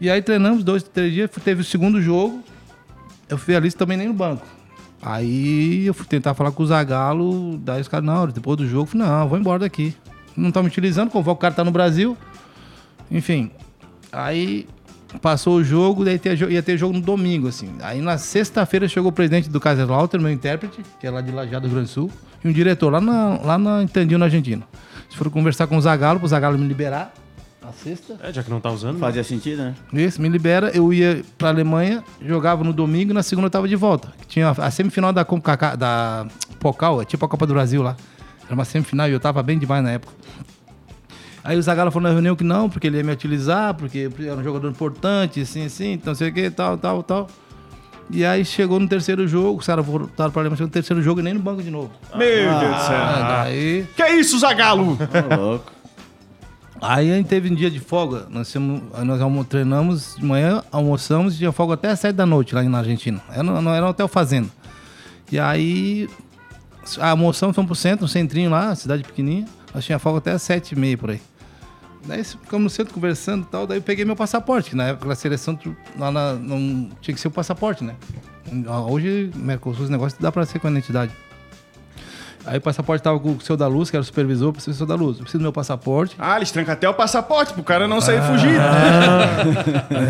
[0.00, 1.30] E aí treinamos dois, três dias.
[1.42, 2.42] Teve o segundo jogo.
[3.28, 4.44] Eu fui a lista também nem no banco.
[5.02, 8.84] Aí eu fui tentar falar com o Zagallo, daí os caras, não, depois do jogo,
[8.86, 9.96] falei, não, vou embora daqui.
[10.36, 12.16] Não tá me utilizando, convoca o cara tá no Brasil.
[13.10, 13.50] Enfim,
[14.12, 14.68] aí
[15.18, 17.70] passou o jogo, daí ia ter, ia ter jogo no domingo, assim.
[17.82, 21.62] Aí na sexta-feira chegou o presidente do Kaiserslautern, meu intérprete, que é lá de Lajeado
[21.62, 22.10] do Rio Grande do Sul,
[22.44, 24.62] e um diretor lá na, lá na Entendil, na Argentina.
[25.04, 27.12] Eles foram conversar com o Zagallo, pro Zagallo me liberar
[27.62, 28.16] na sexta.
[28.22, 28.94] É, já que não tá usando.
[28.94, 29.00] né?
[29.00, 29.74] Fazia sentido, né?
[29.92, 30.70] Isso, me libera.
[30.70, 34.12] Eu ia pra Alemanha, jogava no domingo e na segunda eu tava de volta.
[34.28, 36.26] Tinha a semifinal da, Concacá- da
[36.58, 37.96] Pocal, é tipo a Copa do Brasil lá.
[38.46, 40.12] Era uma semifinal e eu tava bem demais na época.
[41.42, 44.36] Aí o Zagallo falou na reunião que não, porque ele ia me utilizar, porque era
[44.36, 47.26] um jogador importante, assim, assim, então sei o que, tal, tal, tal.
[48.10, 51.20] E aí chegou no terceiro jogo, os caras voltaram pra Alemanha, chegou no terceiro jogo
[51.20, 51.90] e nem no banco de novo.
[52.14, 52.96] Meu Deus do céu.
[52.96, 54.98] Ah, daí, Que é isso, Zagalo?
[55.30, 55.72] Ô, louco.
[56.82, 60.62] aí a gente teve um dia de folga, nós, tínhamos, nós almo- treinamos de manhã,
[60.72, 63.20] almoçamos e tinha folga até às sete da noite lá na Argentina.
[63.32, 64.48] Era, não era um hotel fazenda.
[65.32, 66.08] E aí
[67.00, 69.46] almoçamos, fomos pro centro, um centrinho lá, cidade pequenininha.
[69.72, 71.20] Nós tinha folga até às sete e meia por aí.
[72.06, 75.12] Daí ficamos no centro conversando e tal, daí eu peguei meu passaporte, que na época
[75.12, 75.58] a seleção
[75.98, 77.94] lá na- não tinha que ser o passaporte, né?
[78.88, 81.12] Hoje, Mercosul, os negócios dá pra ser com a identidade.
[82.46, 84.78] Aí o passaporte tava com o seu da Luz, que era o supervisor, preciso do
[84.78, 85.18] seu da Luz.
[85.18, 86.16] Eu preciso do meu passaporte.
[86.18, 88.58] Ah, eles trancam até o passaporte pro cara não sair fugindo.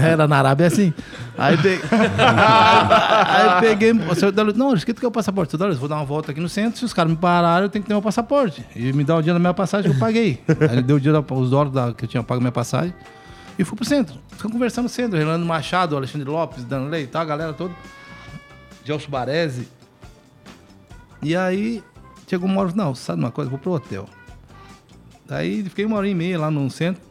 [0.07, 0.95] Era na Arábia assim.
[1.37, 1.81] Aí peguei.
[1.91, 3.93] aí peguei.
[3.93, 5.51] O senhor da Luz, não, escrito que é o passaporte.
[5.51, 6.79] Seu da Luz, vou dar uma volta aqui no centro.
[6.79, 8.65] Se os caras me pararam, eu tenho que ter meu passaporte.
[8.77, 10.41] E me dá o dia da minha passagem que eu paguei.
[10.49, 12.95] Aí ele deu o da, os dólares da- que eu tinha pago minha passagem.
[13.59, 14.17] E fui pro centro.
[14.31, 15.19] Ficamos conversando no centro.
[15.19, 17.75] Renan Machado, Alexandre Lopes, Danley e tal, a galera toda.
[18.85, 19.69] Gelson Baresi.
[21.23, 21.83] E aí,
[22.31, 24.09] chegou uma hora, não, sabe uma coisa, vou pro hotel.
[25.27, 27.03] Daí fiquei uma hora e meia lá no centro.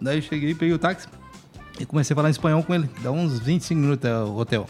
[0.00, 1.06] Daí cheguei, peguei o táxi
[1.78, 2.88] e comecei a falar em espanhol com ele.
[3.02, 4.66] Dá uns 25 minutos o hotel.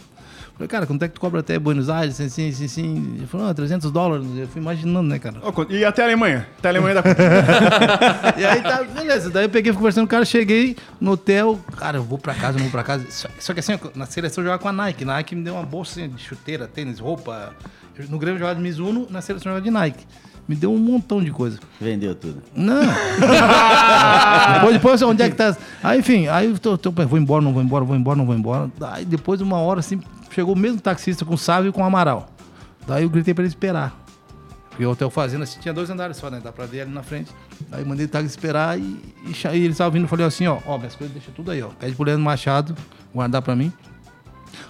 [0.55, 2.21] Falei, cara, quanto é que tu cobra até Buenos Aires?
[2.21, 3.15] Assim, assim, assim.
[3.17, 4.27] Ele falou, ah, 300 dólares.
[4.37, 5.37] Eu fui imaginando, né, cara?
[5.71, 6.47] E até a Alemanha?
[6.59, 7.03] Até a Alemanha da...
[8.39, 9.31] E aí tá, beleza.
[9.31, 11.59] Daí eu peguei, fui conversando com o cara, cheguei no hotel.
[11.77, 13.05] Cara, eu vou pra casa, eu vou pra casa.
[13.11, 15.05] Só, só que assim, na seleção eu jogava com a Nike.
[15.05, 17.55] Nike me deu uma bolsa assim, de chuteira, tênis, roupa.
[17.99, 20.07] Eu- No Grêmio eu jogava de Mizuno, na seleção eu jogava de Nike.
[20.47, 21.59] Me deu um montão de coisa.
[21.81, 22.43] Vendeu tudo.
[22.55, 22.83] Não.
[24.55, 25.57] depois, depois, onde é que tá?
[25.83, 28.35] Aí, enfim, aí eu tô, tô, vou embora, não vou embora, vou embora, não vou
[28.35, 28.71] embora.
[28.93, 30.01] Aí depois, uma hora, assim,
[30.33, 32.29] chegou o mesmo taxista com o Sávio e com o Amaral.
[32.87, 33.93] Daí eu gritei pra ele esperar.
[34.71, 36.41] Porque o hotel fazenda assim, tinha dois andares só, né?
[36.43, 37.31] Dá pra ver ali na frente.
[37.71, 40.09] Aí mandei o táxi esperar e, e, e ele estava vindo.
[40.09, 41.69] Falei assim, ó, ó, minhas coisas deixa tudo aí, ó.
[41.79, 42.75] Pede pro Leandro Machado
[43.15, 43.71] guardar pra mim.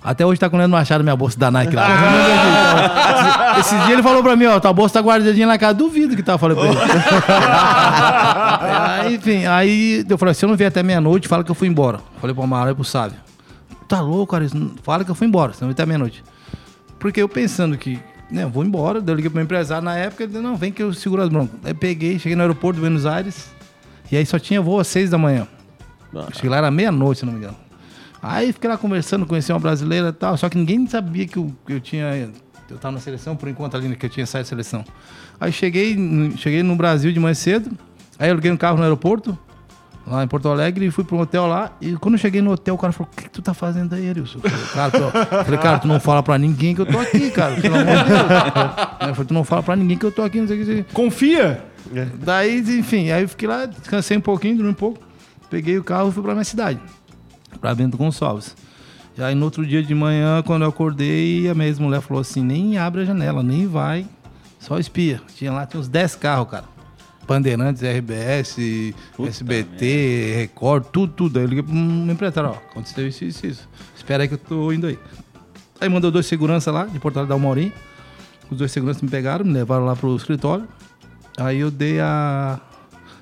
[0.02, 1.86] Até hoje tá com o Leandro Machado minha bolsa da Nike lá.
[3.60, 5.74] Esse, esse dia ele falou pra mim, ó, tua bolsa tá guardadinha na casa.
[5.74, 6.78] Duvido que tá, falei pra ele.
[9.06, 11.68] aí, enfim, aí eu falei, se eu não vier até meia-noite, fala que eu fui
[11.68, 12.00] embora.
[12.20, 13.16] Falei pro Amaral e pro Sávio.
[13.92, 14.46] Tá louco, cara,
[14.82, 16.24] fala que eu fui embora, senão até meia-noite.
[16.98, 18.00] Porque eu pensando que,
[18.30, 20.56] né, eu vou embora, daí eu liguei pro meu empresário na época, ele disse, não,
[20.56, 21.60] vem que eu seguro as broncas.
[21.62, 23.52] Aí peguei, cheguei no aeroporto de Buenos Aires,
[24.10, 25.46] e aí só tinha voo às seis da manhã.
[26.32, 27.56] Cheguei lá, era meia-noite, se não me engano.
[28.22, 31.52] Aí fiquei lá conversando, conheci uma brasileira e tal, só que ninguém sabia que eu,
[31.66, 32.30] que eu tinha.
[32.70, 34.86] Eu tava na seleção, por enquanto ali, né, que eu tinha saído da seleção.
[35.38, 35.94] Aí cheguei,
[36.38, 37.70] cheguei no Brasil de manhã cedo,
[38.18, 39.38] aí eu liguei um carro no aeroporto,
[40.06, 41.72] lá em Porto Alegre, fui pro hotel lá.
[41.80, 43.94] E quando eu cheguei no hotel, o cara falou: O que, que tu tá fazendo
[43.94, 44.40] aí, Erilson?
[44.74, 47.76] Cara, tu, falei, cara, tu não fala pra ninguém que eu tô aqui, cara, pelo
[47.76, 49.08] amor de Deus.
[49.08, 50.66] Eu falei, tu não fala pra ninguém que eu tô aqui, não sei o que.
[50.66, 50.84] sei.
[50.92, 51.64] Confia?
[52.22, 55.00] Daí, enfim, aí eu fiquei lá, descansei um pouquinho, dormi um pouco.
[55.50, 56.80] Peguei o carro e fui pra minha cidade,
[57.60, 58.56] pra Bento Gonçalves.
[59.16, 62.42] E aí no outro dia de manhã, quando eu acordei, a minha ex-mulher falou assim:
[62.42, 64.06] nem abre a janela, nem vai,
[64.58, 65.20] só espia.
[65.36, 66.64] Tinha lá, tinha uns 10 carros, cara.
[67.26, 68.56] Bandeirantes, RBS,
[69.28, 71.38] SBT, Record, tudo, tudo.
[71.38, 73.68] Aí eu liguei pro meu empresário: ó, aconteceu isso, isso, isso.
[73.96, 74.98] Espera aí que eu tô indo aí.
[75.80, 77.72] Aí mandou dois seguranças lá, de Porto Alegre da Almorim.
[78.50, 80.68] Os dois seguranças me pegaram, me levaram lá pro escritório.
[81.38, 82.60] Aí eu dei a.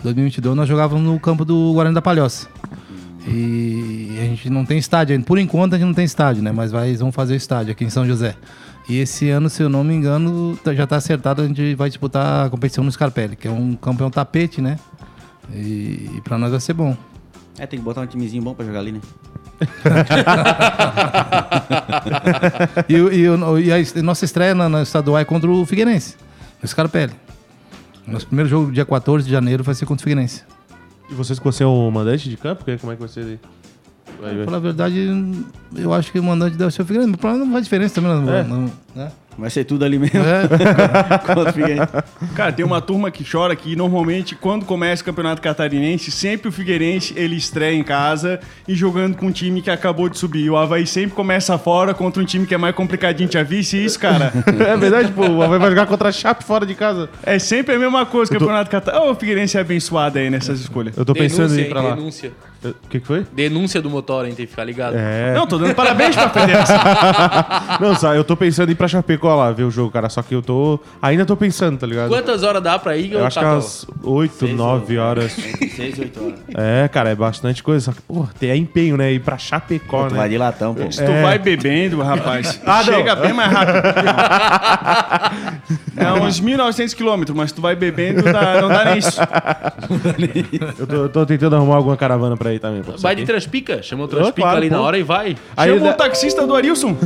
[0.03, 2.47] 2022, nós jogávamos no campo do Guarani da Palhoça.
[3.27, 5.25] E a gente não tem estádio ainda.
[5.25, 6.51] Por enquanto a gente não tem estádio, né?
[6.51, 8.35] Mas vai, vão fazer estádio aqui em São José.
[8.87, 11.89] E esse ano, se eu não me engano, tá- já tá acertado, a gente vai
[11.89, 14.77] disputar a competição no Scarpelli, que é um campo, um tapete, né?
[15.51, 16.95] E, e pra nós vai ser bom.
[17.57, 19.01] É, tem que botar um timezinho bom pra jogar ali, né?
[22.89, 26.15] E, e e a nossa estreia na, na estadual é contra o Figueirense,
[26.61, 27.13] no Scarpelli.
[28.05, 30.43] Nosso primeiro jogo, dia 14 de janeiro, vai ser contra o Figueirense.
[31.09, 32.63] E vocês que você é o mandante de campo?
[32.79, 33.39] Como é que vai ser?
[34.21, 34.45] Vai, vai.
[34.45, 35.35] Pela verdade,
[35.75, 37.17] eu acho que o mandante deve ser o Figueirense.
[37.21, 38.11] Mas não faz diferença também.
[38.21, 38.43] Não, É.
[38.43, 39.11] não- né?
[39.37, 40.17] Vai ser tudo ali mesmo.
[40.21, 40.47] É.
[41.27, 41.91] Contra o Figueirense.
[42.35, 46.51] Cara, tem uma turma que chora que normalmente quando começa o Campeonato Catarinense, sempre o
[46.53, 50.49] Figueirense ele estreia em casa e jogando com um time que acabou de subir.
[50.49, 53.29] O Havaí sempre começa fora contra um time que é mais complicadinho.
[53.29, 54.31] Já visse isso, cara?
[54.47, 57.09] É verdade, pô, o Havaí vai jogar contra a Chape fora de casa.
[57.21, 59.09] É sempre a mesma coisa, o Campeonato Catarinense.
[59.09, 60.95] Ô, o Figueirense é abençoado aí nessas escolhas.
[60.95, 61.95] Eu tô pensando em ir pra lá.
[61.95, 62.31] Denúncia.
[62.63, 63.25] O que, que foi?
[63.33, 64.33] Denúncia do motor, hein?
[64.33, 64.95] Tem que ficar ligado.
[64.97, 65.33] É.
[65.33, 66.77] Não, tô dando parabéns pra federação.
[67.79, 70.09] Não, só, eu tô pensando em ir pra Chapecó lá ver o jogo, cara.
[70.09, 70.79] Só que eu tô.
[71.01, 72.09] Ainda tô pensando, tá ligado?
[72.09, 73.13] Quantas horas dá pra ir?
[73.13, 75.37] Eu acho que é umas 8, 9 horas.
[75.37, 76.39] Entre 6 e 8 horas.
[76.55, 77.85] É, cara, é bastante coisa.
[77.85, 79.11] Só que, pô, tem é empenho, né?
[79.11, 80.29] Ir pra Chapecó, Tu vai né?
[80.29, 80.91] de latão, pô.
[80.91, 83.75] Se tu vai bebendo, rapaz, Ah, chega bem mais rápido.
[85.97, 89.19] É uns 1.900 quilômetros, mas tu vai bebendo, dá- não dá nem isso.
[90.79, 92.83] Eu tô, eu tô tentando arrumar alguma caravana pra ir também.
[92.83, 92.93] pô.
[92.97, 94.83] Vai de Transpica, chama o Transpica claro, ali na pô.
[94.83, 95.35] hora e vai.
[95.55, 96.95] Aí Chama da- o taxista do Arilson.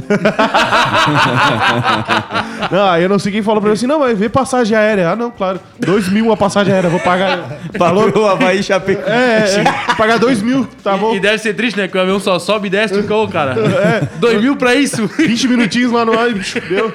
[2.72, 5.10] Não, aí eu não sei quem falou pra mim assim, não, mas vê passagem aérea.
[5.12, 5.60] Ah, não, claro.
[5.80, 7.58] 2 mil a passagem aérea, vou pagar.
[7.78, 9.10] Falou o Havaí Chapecó.
[9.10, 11.15] É, é, vou pagar 2 mil, tá bom?
[11.15, 11.88] E deve ser triste, né?
[11.88, 13.56] Que o avião só sobe e desce e fica, ô, cara.
[14.19, 15.08] Dois mil pra isso?
[15.08, 16.91] 20 minutinhos lá no ar, bicho, deu.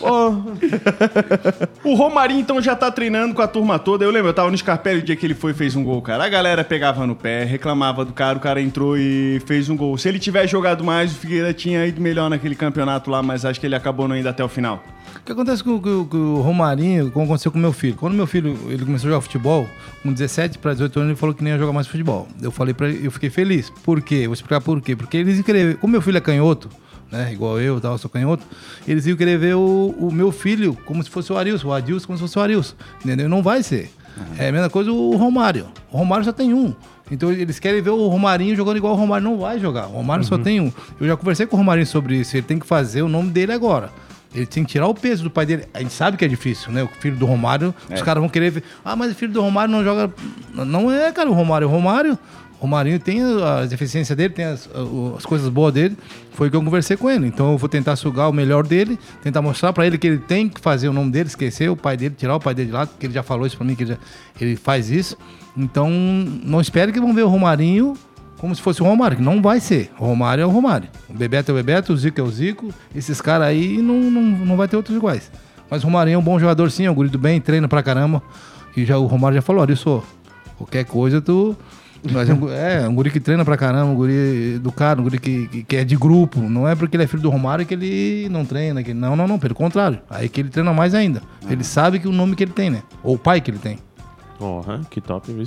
[0.00, 0.34] Pô,
[1.84, 4.04] O Romarinho, então, já tá treinando com a turma toda.
[4.04, 6.00] Eu lembro, eu tava no Scarpelli o dia que ele foi e fez um gol,
[6.00, 6.24] cara.
[6.24, 9.96] A galera pegava no pé, reclamava do cara, o cara entrou e fez um gol.
[9.98, 13.58] Se ele tivesse jogado mais, o Figueira tinha ido melhor naquele campeonato lá, mas acho
[13.60, 14.82] que ele acabou não indo até o final.
[15.16, 17.96] O que acontece com, com- com o Romarinho, como aconteceu com o meu filho?
[17.96, 19.68] Quando meu filho ele começou a jogar futebol,
[20.02, 22.26] com 17 para 18 anos, ele falou que nem ia jogar mais futebol.
[22.40, 23.70] Eu falei para eu fiquei feliz.
[23.84, 24.26] Por quê?
[24.26, 24.96] Vou explicar por quê.
[24.96, 26.68] Porque eles ver- como meu filho é canhoto,
[27.12, 27.32] né?
[27.32, 28.44] Igual eu, tal, sou canhoto,
[28.88, 32.06] eles iam querer ver o, o meu filho como se fosse o Arilson, o Adilson
[32.06, 32.74] como se fosse o Arilson.
[33.04, 33.28] Entendeu?
[33.28, 33.92] Não vai ser.
[34.38, 35.66] É a mesma coisa o Romário.
[35.90, 36.74] O Romário só tem um.
[37.10, 39.28] Então eles querem ver o Romarinho jogando igual o Romário.
[39.28, 39.86] Não vai jogar.
[39.86, 40.72] O Romário só tem um.
[41.00, 42.36] Eu já conversei com o Romarinho sobre isso.
[42.36, 43.90] Ele tem que fazer o nome dele agora.
[44.34, 45.64] Ele tem que tirar o peso do pai dele.
[45.74, 46.82] A gente sabe que é difícil, né?
[46.82, 48.62] O filho do Romário, os caras vão querer ver.
[48.82, 50.10] Ah, mas o filho do Romário não joga.
[50.54, 51.68] Não é, cara, o Romário.
[51.68, 52.18] O Romário.
[52.62, 53.20] O Romarinho tem
[53.60, 54.70] as deficiências dele, tem as,
[55.16, 55.96] as coisas boas dele.
[56.30, 57.26] Foi que eu conversei com ele.
[57.26, 60.48] Então eu vou tentar sugar o melhor dele, tentar mostrar pra ele que ele tem
[60.48, 62.90] que fazer o nome dele, esquecer o pai dele, tirar o pai dele de lado,
[62.90, 63.98] porque ele já falou isso pra mim, que ele, já-
[64.40, 65.16] ele faz isso.
[65.56, 67.94] Então não espere que vão ver o Romarinho
[68.38, 69.90] como se fosse o Romário, que não vai ser.
[69.98, 70.88] O Romário é o Romário.
[71.08, 72.72] O Bebeto é o Bebeto, o Zico é o Zico.
[72.94, 75.32] Esses caras aí não, não, não vai ter outros iguais.
[75.68, 78.22] Mas o Romarinho é um bom jogador sim, é um do bem, treina pra caramba.
[78.76, 80.00] E já, o Romário já falou, olha só,
[80.56, 81.56] qualquer coisa tu...
[82.10, 85.04] Mas é, um, gu- é, um guri que treina pra caramba, um guri educado, um
[85.04, 86.40] guri que, que, que é de grupo.
[86.40, 88.82] Não é porque ele é filho do Romário que ele não treina.
[88.82, 90.00] Que, não, não, não, pelo contrário.
[90.10, 91.22] Aí que ele treina mais ainda.
[91.48, 92.82] Ele sabe que o nome que ele tem, né?
[93.04, 93.78] Ou o pai que ele tem.
[94.38, 95.44] Porra, que top, viu?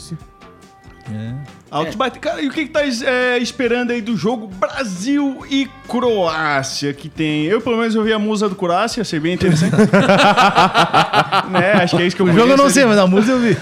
[1.69, 2.19] Altos bate...
[2.19, 7.09] Cara, e o que que tá é, esperando aí do jogo Brasil e Croácia que
[7.09, 7.43] tem?
[7.45, 9.75] Eu, pelo menos, eu vi a musa do Croácia, achei bem interessante.
[11.51, 11.73] né?
[11.83, 13.39] Acho que é isso que eu O jogo eu não sei, mas a música eu
[13.39, 13.57] vi.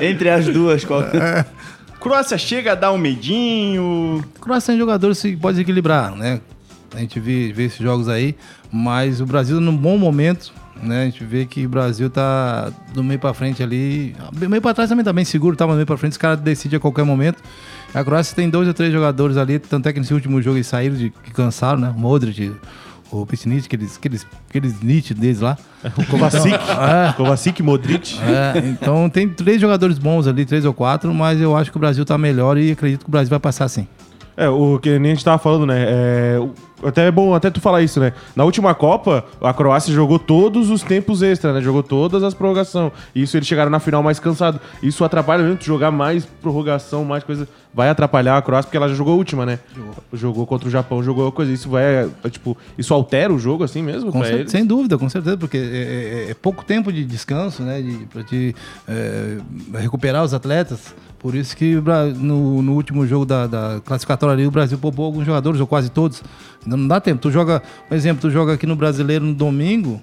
[0.04, 1.04] Entre as duas, qual...
[2.00, 4.24] Croácia chega a dar um medinho.
[4.40, 6.40] Croácia tem jogadores que pode equilibrar, né?
[6.94, 8.34] A gente vê, vê esses jogos aí,
[8.72, 11.02] mas o Brasil num bom momento, né?
[11.02, 14.88] A gente vê que o Brasil tá do meio pra frente ali, meio pra trás
[14.88, 17.04] também tá bem seguro, tá, mas do meio pra frente os caras decidem a qualquer
[17.04, 17.42] momento.
[17.92, 20.66] A Croácia tem dois ou três jogadores ali, tanto é que nesse último jogo eles
[20.66, 21.92] saíram de que cansaram, né?
[21.94, 22.52] O Modric,
[23.10, 25.56] o Piscinic, aqueles, aqueles, aqueles nítidos deles lá.
[25.96, 26.54] O Kovacic.
[27.08, 27.12] É.
[27.14, 28.16] Kovacic, Modric.
[28.22, 31.80] É, então tem três jogadores bons ali, três ou quatro, mas eu acho que o
[31.80, 33.86] Brasil tá melhor e acredito que o Brasil vai passar sim.
[34.36, 35.84] É, o que nem a gente tava falando, né?
[35.86, 36.40] É,
[36.84, 38.12] até é bom até tu falar isso, né?
[38.34, 41.60] Na última Copa, a Croácia jogou todos os tempos extra, né?
[41.60, 42.92] Jogou todas as prorrogações.
[43.14, 44.60] E isso eles chegaram na final mais cansado.
[44.82, 47.46] Isso atrapalha mesmo tu jogar mais prorrogação, mais coisa.
[47.72, 49.58] vai atrapalhar a Croácia, porque ela já jogou a última, né?
[50.12, 50.46] Jogou.
[50.46, 51.52] contra o Japão, jogou coisa.
[51.52, 55.08] Isso vai, é, tipo, isso altera o jogo assim mesmo Com cer- sem dúvida, com
[55.08, 57.80] certeza, porque é, é- é pouco tempo de descanso, né?
[57.80, 58.54] De, pra te
[58.88, 59.38] é,
[59.78, 60.94] recuperar os atletas.
[61.18, 61.74] Por isso que
[62.16, 65.90] no, no último jogo da, da classificatória ali, o Brasil poupou alguns jogadores, ou quase
[65.90, 66.22] todos.
[66.76, 67.20] Não, dá tempo.
[67.20, 70.00] Tu joga, por exemplo, tu joga aqui no brasileiro no domingo.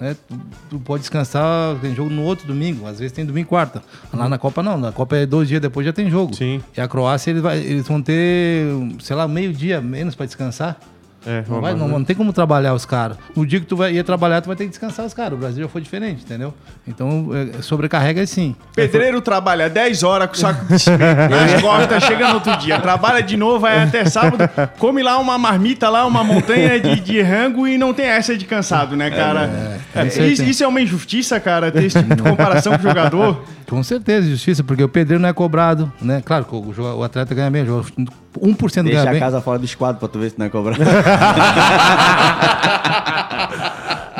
[0.00, 0.16] Né?
[0.28, 0.40] Tu,
[0.70, 3.82] tu pode descansar, tem jogo no outro domingo, às vezes tem domingo e quarta.
[4.12, 6.34] Lá na Copa não, na Copa é dois dias depois já tem jogo.
[6.36, 6.60] Sim.
[6.76, 8.64] E a Croácia eles, vai- eles vão ter,
[9.00, 10.78] sei lá, meio dia menos para descansar.
[11.26, 13.16] É, Não, vai- não- não tem como trabalhar os caras.
[13.36, 15.32] No dia que tu vai, ia trabalhar, tu vai ter que descansar os caras.
[15.34, 16.54] O Brasil já foi diferente, entendeu?
[16.86, 18.54] Então, é, sobrecarrega sim.
[18.74, 22.80] Pedreiro trabalha 10 horas com saco de cimento nas costas, chega no outro dia.
[22.80, 27.20] Trabalha de novo, vai até sábado, come lá uma marmita, lá uma montanha de, de
[27.20, 29.78] rango e não tem essa de cansado, né, cara?
[29.94, 30.48] é, isso, isso aí tem.
[30.50, 33.44] isso é uma injustiça, cara, ter esse tipo de comparação com o jogador.
[33.68, 36.22] Com certeza, justiça, porque o pedreiro não é cobrado, né?
[36.24, 37.92] Claro que o, o atleta ganha bem, o jogador
[38.40, 39.20] 1% Deixa ganha a bem.
[39.20, 40.80] casa fora do esquadro pra tu ver se não é cobrado.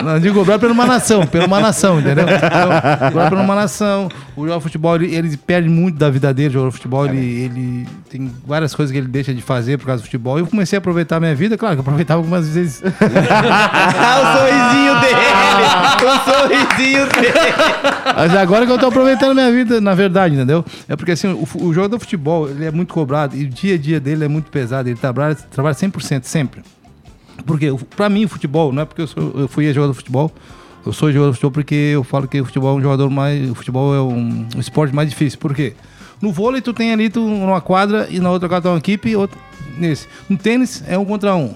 [0.02, 2.24] Não, digo cobrar pela uma nação, pela uma nação, entendeu?
[2.24, 4.08] Então, cobrar pela uma nação.
[4.36, 6.50] O jogador de futebol, ele, ele perde muito da vida dele.
[6.50, 9.86] O jogador de futebol, ele, ele tem várias coisas que ele deixa de fazer por
[9.86, 10.38] causa do futebol.
[10.38, 12.80] Eu comecei a aproveitar a minha vida, claro que eu aproveitava algumas vezes.
[14.18, 15.47] O sorrisinho dele!
[16.04, 17.34] O sorrisinho dele!
[18.14, 20.64] Mas agora que eu tô aproveitando minha vida, na verdade, entendeu?
[20.88, 23.74] É porque assim, o, o jogador de futebol, ele é muito cobrado e o dia
[23.74, 24.88] a dia dele é muito pesado.
[24.88, 26.62] Ele trabalha, trabalha 100%, sempre.
[27.46, 30.32] Porque, pra mim, o futebol, não é porque eu, sou, eu fui jogador de futebol,
[30.84, 33.50] eu sou jogador de futebol porque eu falo que o futebol é um jogador mais.
[33.50, 35.38] O futebol é um, um esporte mais difícil.
[35.38, 35.74] Por quê?
[36.20, 37.22] No vôlei, tu tem ali tu,
[37.64, 39.38] quadra e na outra quadra tem uma equipe e outra
[39.76, 40.08] nesse.
[40.28, 41.54] No tênis, é um contra um.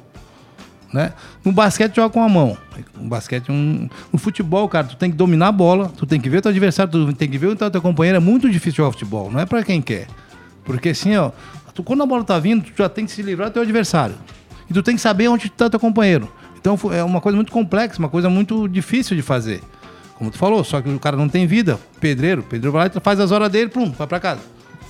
[0.92, 1.12] Né?
[1.42, 2.56] No basquete joga com a mão.
[2.94, 3.88] No basquete um.
[4.12, 6.50] No futebol, cara, tu tem que dominar a bola, tu tem que ver o teu
[6.50, 8.16] adversário, tu tem que ver o teu, companheiro.
[8.16, 10.06] É muito difícil jogar futebol, não é pra quem quer.
[10.64, 11.30] Porque assim, ó,
[11.74, 14.14] tu, quando a bola tá vindo, tu já tem que se livrar do teu adversário.
[14.68, 16.30] E tu tem que saber onde tá teu companheiro.
[16.60, 19.62] Então é uma coisa muito complexa, uma coisa muito difícil de fazer.
[20.16, 21.80] Como tu falou, só que o cara não tem vida.
[21.98, 24.40] Pedreiro, pedreiro vai lá e faz as horas dele, pum, vai pra casa.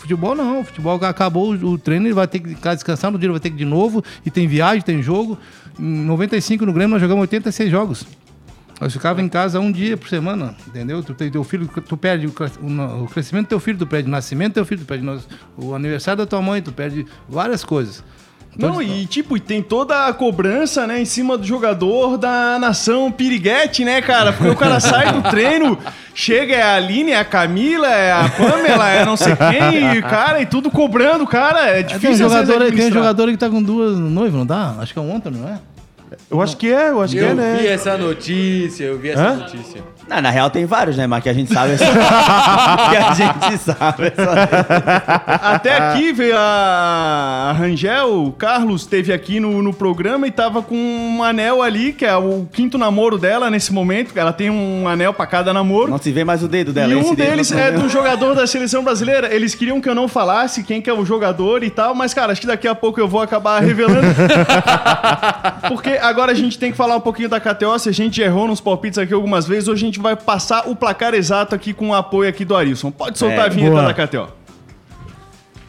[0.03, 3.39] Futebol não, futebol acabou o, treino, ele vai ter que ficar descansando, no dia vai
[3.39, 5.39] ter que de novo, e tem viagem, tem jogo.
[5.79, 8.05] Em 95 no Grêmio nós jogamos 86 jogos.
[8.81, 11.05] Nós ficava em casa um dia por semana, entendeu?
[11.05, 12.33] Tu teu filho, tu perde o,
[13.15, 15.07] crescimento do teu filho, tu perde o nascimento do teu filho, tu perde
[15.57, 18.03] o aniversário da tua mãe, tu perde várias coisas.
[18.57, 23.11] Não, e tipo, e tem toda a cobrança, né, em cima do jogador da nação
[23.11, 24.33] piriguete, né, cara?
[24.33, 25.79] Porque o cara sai do treino,
[26.15, 30.03] chega, é a Aline, é a Camila, é a Pamela, é não sei quem, e,
[30.03, 31.71] cara, e tudo cobrando, cara.
[31.71, 34.35] É É, tem, um difícil jogador, tem um jogador aí que tá com duas noivas,
[34.35, 34.75] não dá?
[34.81, 35.59] Acho que é um ontem, não é?
[36.31, 37.59] Eu acho que é, eu acho que é, Eu né?
[37.59, 39.37] vi essa notícia, eu vi essa Hã?
[39.37, 39.83] notícia.
[40.13, 41.07] Não, na real tem vários, né?
[41.07, 41.87] Mas que a gente sabe é só...
[42.91, 45.49] que a gente sabe é só...
[45.55, 50.77] Até aqui veio a Rangel, o Carlos esteve aqui no, no programa e tava com
[50.77, 54.13] um anel ali, que é o quinto namoro dela nesse momento.
[54.15, 55.91] Ela tem um anel pra cada namoro.
[55.91, 56.93] Não se vê mais o dedo dela.
[56.93, 59.35] E um deles é do jogador da seleção brasileira.
[59.35, 62.33] Eles queriam que eu não falasse quem que é o jogador e tal, mas, cara,
[62.33, 64.09] acho que daqui a pouco eu vou acabar revelando.
[65.69, 67.79] Porque agora a gente tem que falar um pouquinho da KTO.
[67.79, 70.77] Se a gente errou nos palpites aqui algumas vezes, hoje a gente vai passar o
[70.77, 72.91] placar exato aqui com o apoio aqui do Arilson.
[72.91, 73.93] Pode soltar É, a vinheta boa.
[73.93, 74.29] da KTO.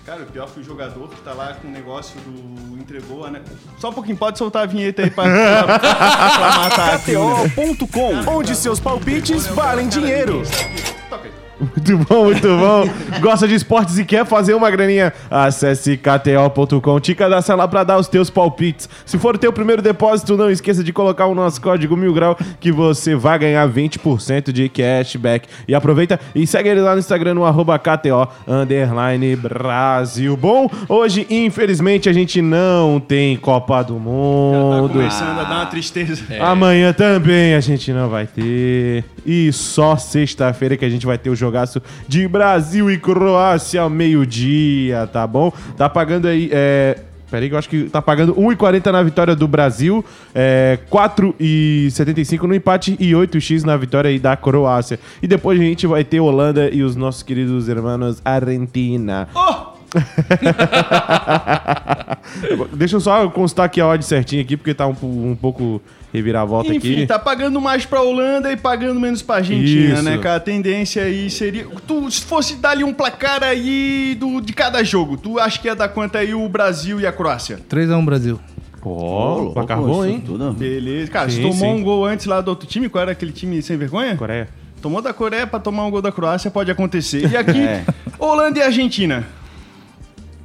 [0.06, 3.42] Cara, o pior que o jogador que tá lá com o negócio do entregou, né?
[3.80, 7.14] Só um pouquinho, pode soltar a vinheta aí pra, pra, pra matar aqui.
[7.14, 7.50] né?
[7.56, 10.44] KTO.com, onde seus palpites valem dinheiro.
[11.86, 13.20] Muito bom, muito bom.
[13.20, 15.12] Gosta de esportes e quer fazer uma graninha?
[15.30, 18.88] Acesse kto.com, te cadastra lá pra dar os teus palpites.
[19.06, 22.38] Se for o teu primeiro depósito, não esqueça de colocar o nosso código mil grau
[22.60, 25.48] que você vai ganhar 20% de cashback.
[25.68, 30.38] E aproveita e segue ele lá no Instagram no arroba KTO underline Brasil.
[30.38, 34.94] Bom, hoje infelizmente a gente não tem Copa do Tá Mundo.
[34.94, 36.24] começando a dar uma tristeza.
[36.40, 39.04] Amanhã também a gente não vai ter.
[39.26, 41.73] E só sexta-feira que a gente vai ter o jogaço
[42.08, 45.52] de Brasil e Croácia ao meio-dia, tá bom?
[45.78, 46.50] Tá pagando aí.
[46.52, 47.00] É...
[47.30, 50.06] Peraí, que eu acho que tá pagando 1,40 na vitória do Brasil,
[50.36, 55.00] é, 4,75 no empate e 8x na vitória aí da Croácia.
[55.20, 59.28] E depois a gente vai ter Holanda e os nossos queridos irmãos Argentina.
[62.74, 65.82] Deixa eu só constar aqui a odd certinha aqui, porque tá um, um pouco
[66.14, 67.08] reviravolta Enfim, aqui.
[67.08, 70.04] tá pagando mais pra Holanda e pagando menos pra Argentina, Isso.
[70.04, 70.36] né, cara?
[70.36, 71.66] A tendência aí seria.
[71.88, 75.68] Tu, se fosse dar ali um placar aí do, de cada jogo, tu acha que
[75.68, 77.60] ia dar quanto aí o Brasil e a Croácia?
[77.68, 78.40] 3x1 Brasil.
[78.80, 80.22] Pô, placar bom, hein?
[80.24, 80.54] Tudo.
[80.54, 81.10] Beleza.
[81.10, 81.82] Cara, Sim, você tomou sim.
[81.82, 84.16] um gol antes lá do outro time, qual era aquele time sem vergonha?
[84.16, 84.48] Coreia.
[84.82, 87.32] Tomou da Coreia pra tomar um gol da Croácia, pode acontecer.
[87.32, 87.84] E aqui, É.
[88.20, 89.26] Holanda e Argentina.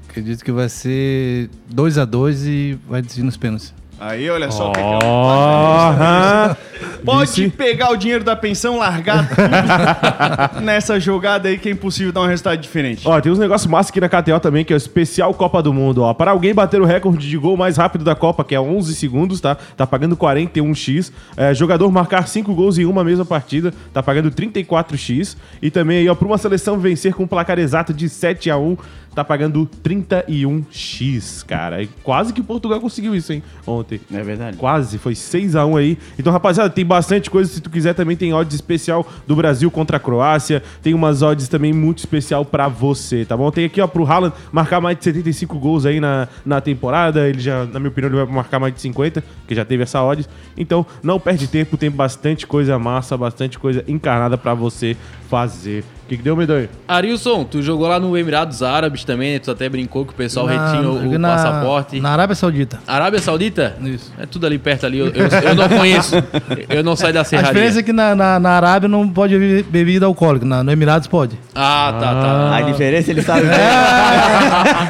[0.09, 3.75] Acredito que vai ser 2 a 2 e vai decidir nos pênaltis.
[4.01, 4.69] Aí, olha só.
[4.71, 6.55] o que que é um- Ó,
[7.05, 12.21] Pode pegar o dinheiro da pensão, largar tudo nessa jogada aí que é impossível dar
[12.23, 13.03] um resultado diferente.
[13.07, 15.73] Ó, tem uns negócios massa aqui na KTO também, que é o especial Copa do
[15.73, 16.13] Mundo, ó.
[16.15, 19.41] Para alguém bater o recorde de gol mais rápido da Copa, que é 11 segundos,
[19.41, 19.57] tá?
[19.77, 21.11] Tá pagando 41x.
[21.37, 25.37] É, jogador marcar 5 gols em uma mesma partida, tá pagando 34x.
[25.63, 28.57] E também aí, ó, pra uma seleção vencer com um placar exato de 7 a
[28.57, 28.77] 1
[29.19, 31.83] tá pagando 31x, cara.
[31.83, 34.01] E quase que Portugal conseguiu isso, hein, ontem.
[34.13, 34.57] É verdade.
[34.57, 35.99] Quase, foi 6 a 1 aí.
[36.17, 37.51] Então, rapaziada, tem bastante coisa.
[37.51, 40.63] Se tu quiser, também tem odds especial do Brasil contra a Croácia.
[40.83, 43.51] Tem umas odds também muito especial pra você, tá bom?
[43.51, 47.29] Tem aqui, ó, pro Haaland marcar mais de 75 gols aí na, na temporada.
[47.29, 50.01] Ele já, na minha opinião, ele vai marcar mais de 50, que já teve essa
[50.01, 50.29] odds.
[50.57, 54.97] Então, não perde tempo, tem bastante coisa massa, bastante coisa encarnada pra você
[55.29, 55.85] fazer.
[56.09, 56.71] O que, que deu, Medonho?
[56.89, 59.39] Arilson, tu jogou lá no Emirados Árabes também, né?
[59.41, 62.01] Tu até brincou que o pessoal retinha o, o na- passaporte.
[62.01, 62.79] Na Arábia Saudita.
[62.89, 63.77] Arábia Saudita?
[63.83, 64.11] Isso.
[64.19, 65.01] É tudo ali perto ali.
[65.01, 66.15] Eu, eu- eu não conheço.
[66.71, 67.53] Eu não saio da A serraria.
[67.53, 71.07] diferença é que na, na, na Arábia não pode beber bebida alcoólica, na, no Emirados
[71.09, 71.39] pode.
[71.55, 72.57] Ah, tá, tá.
[72.57, 73.51] A diferença ele sabe bem.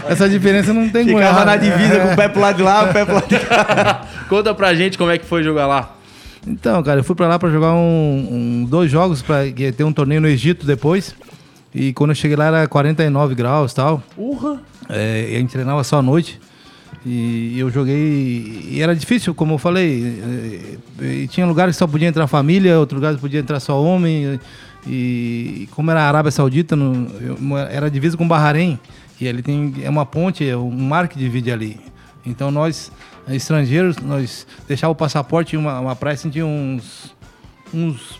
[0.09, 2.85] Essa diferença não tem como Ficava na divisa com o pé pro lado de lá,
[2.85, 4.03] o pé pro lado de cá.
[4.29, 5.95] Conta pra gente como é que foi jogar lá.
[6.49, 8.29] Então, cara, eu fui pra lá pra jogar um,
[8.63, 9.23] um- dois jogos,
[9.55, 11.15] que ia ter um torneio no Egito depois.
[11.75, 14.03] E quando eu cheguei lá era 49 graus e tal.
[14.17, 14.61] Urra!
[14.89, 16.41] É, e a gente treinava só à noite.
[17.05, 18.67] E eu joguei.
[18.71, 20.21] E era difícil, como eu falei.
[21.01, 24.41] é, E tinha lugares que só podia entrar família, outros lugares podia entrar só homem.
[24.87, 28.79] E como era a Arábia Saudita, no, eu- era divisa com Bahrein.
[29.21, 31.79] E ali tem é uma ponte, é um mar que divide ali.
[32.25, 32.91] Então nós,
[33.37, 37.15] estrangeiros, nós deixava o passaporte em uma, uma praia, assim, tinha uns.
[37.75, 38.19] uns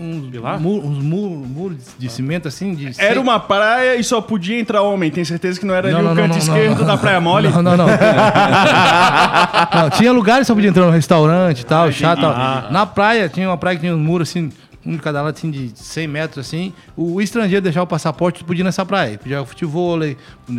[0.00, 0.60] uns, Pilar?
[0.60, 4.56] mu- uns mu- muros de cimento assim de Era cem- uma praia e só podia
[4.60, 5.10] entrar homem.
[5.10, 7.48] Tem certeza que não era Não, ali não, o canto não, esquerdo da Praia Mole?
[7.48, 7.86] Não, não, não.
[9.74, 12.70] Não, tinha lugares só podia entrar no restaurante e tal, chato e tal.
[12.70, 14.50] Na praia, tinha uma praia que tinha um muro assim,
[14.86, 16.72] um de cada lado assim, de 100 metros assim.
[16.96, 19.18] O estrangeiro deixava o passaporte, podia ir nessa praia.
[19.18, 19.98] Podia futebol,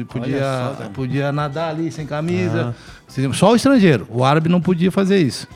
[0.07, 2.75] podia, podia nadar ali sem camisa.
[3.33, 4.07] Só o estrangeiro.
[4.09, 5.47] O árabe não podia fazer isso.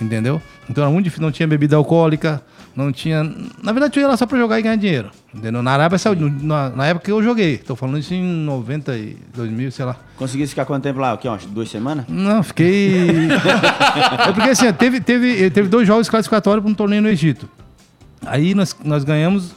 [0.00, 0.40] Entendeu?
[0.68, 2.42] Então era muito difícil, não tinha bebida alcoólica,
[2.74, 3.22] não tinha.
[3.62, 5.10] Na verdade, eu ia lá só pra jogar e ganhar dinheiro.
[5.34, 5.62] Entendeu?
[5.62, 7.58] Na Arábia Saudita, na, na época que eu joguei.
[7.58, 9.96] Tô falando isso em 90 e 2000, sei lá.
[10.16, 11.12] Conseguiu ficar quanto tempo lá?
[11.12, 11.28] O quê?
[11.28, 12.06] Umas duas semanas?
[12.08, 13.28] Não, fiquei.
[14.26, 17.48] é porque assim, teve, teve, teve dois jogos classificatórios para um torneio no Egito.
[18.30, 19.50] Aí nós, nós ganhamos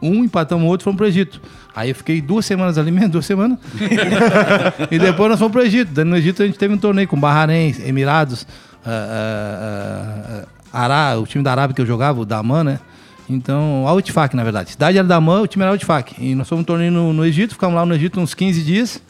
[0.00, 1.42] um, empatamos o outro, fomos pro Egito.
[1.74, 3.58] Aí eu fiquei duas semanas ali mesmo, duas semanas.
[4.92, 5.90] e depois nós fomos pro Egito.
[5.92, 8.46] Daí no Egito a gente teve um torneio com Bahrein, Emirados,
[8.86, 12.80] ah, ah, ah, Ará, o time da Arábia que eu jogava, o Daman, né?
[13.28, 14.70] Então, a Utfak, na verdade.
[14.70, 16.14] Cidade era Daman, o time era Utfak.
[16.16, 19.02] E nós fomos um torneio no, no Egito, ficamos lá no Egito uns 15 dias.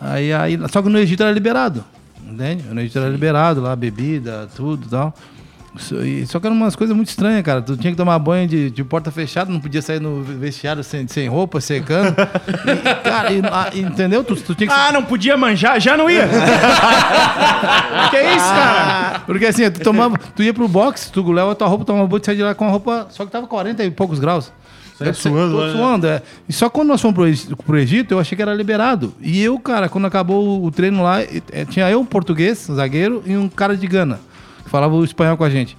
[0.00, 1.84] Aí, aí, só que no Egito era liberado,
[2.24, 2.62] entende?
[2.70, 5.12] No Egito era liberado, lá, bebida, tudo e tal.
[6.04, 7.62] E- Só que eram umas coisas muito estranhas, cara.
[7.62, 11.06] Tu tinha que tomar banho de, de porta fechada, não podia sair no vestiário sem,
[11.06, 12.14] sem roupa, secando.
[12.68, 14.22] E, cara, e- ah, entendeu?
[14.24, 14.74] Tu, tu tinha que...
[14.74, 15.80] Ah, não podia manjar?
[15.80, 16.26] Já não ia.
[18.10, 19.20] que isso, cara?
[19.26, 22.20] Porque assim, tu tomava, tu ia pro box, tu leva a tua roupa, tomava banho,
[22.20, 24.52] tu saia de lá com a roupa, só que tava 40 e poucos graus.
[25.00, 25.72] Eu- suando né?
[25.72, 26.22] suando, é.
[26.48, 29.14] E só quando nós fomos pro, Egi- pro Egito, eu achei que era liberado.
[29.20, 32.74] E eu, cara, quando acabou o treino lá, e- é, tinha eu, um português, um
[32.74, 34.18] zagueiro, e um cara de Gana,
[34.68, 35.76] falava o espanhol com a gente.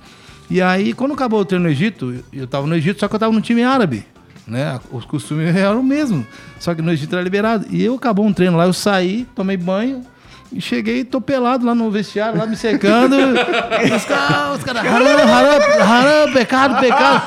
[0.49, 3.19] E aí, quando acabou o treino no Egito, eu tava no Egito, só que eu
[3.19, 4.05] tava no time árabe.
[4.47, 4.79] Né?
[4.91, 6.25] Os costumes eram o mesmo.
[6.59, 7.67] Só que no Egito era liberado.
[7.69, 10.03] E eu acabou um treino lá, eu saí, tomei banho,
[10.51, 13.13] e cheguei, tô pelado lá no vestiário, lá me secando.
[13.95, 17.21] os caras, os caras, haram, haram, haram, pecado, pecado.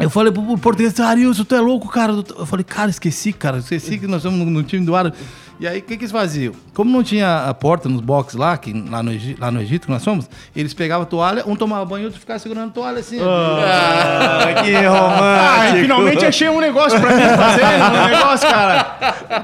[0.00, 2.12] Eu falei pro, português, Arilson, tu é louco, cara.
[2.12, 3.58] Eu falei, cara, esqueci, cara.
[3.58, 5.14] Esqueci que nós somos no, no time do Árabe.
[5.58, 6.52] E aí, o que, que eles faziam?
[6.74, 9.92] Como não tinha a porta nos boxes lá, que, lá, no, lá no Egito que
[9.92, 12.98] nós fomos, eles pegavam a toalha, um tomava banho e outro ficava segurando a toalha
[13.00, 13.18] assim.
[13.22, 15.76] Ah, que Ah, romântico.
[15.78, 18.84] e finalmente achei um negócio pra mim fazer, um negócio, cara.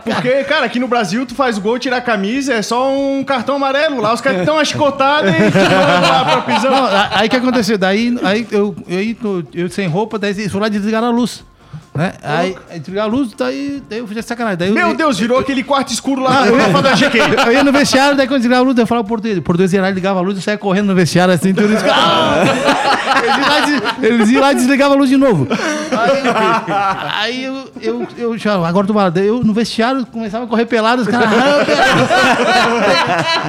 [0.05, 3.25] Porque, cara, aqui no Brasil tu faz o gol, tira a camisa, é só um
[3.25, 4.01] cartão amarelo.
[4.01, 6.71] Lá os caras estão achicotados e te lá pra prisão.
[6.71, 7.79] Não, aí o que aconteceu?
[7.79, 11.45] Daí aí eu, eu, tô- eu sem roupa, daí eles foram lá desligar a luz.
[11.95, 12.13] Né?
[12.23, 14.57] Aí, aí desligar a luz, daí, daí eu fiz sacanagem.
[14.59, 17.19] Daí eu- Meu eu, Deus, virou aquele quarto escuro lá eu, Rafa da GQ.
[17.47, 19.37] eu ia no vestiário, daí quando desligava a luz, eu falava português.
[19.37, 21.85] O português ia lá, ligava a luz, eu saia correndo no vestiário assim, tudo isso.
[24.03, 25.47] Eles iam lá, e desligavam a luz de novo.
[25.93, 26.23] Aí,
[27.21, 28.95] aí eu, eu, eu já, agora tu.
[29.11, 31.29] Daí Eu no vestiário começava a correr pelado, os caras.
[31.31, 31.63] "Ah,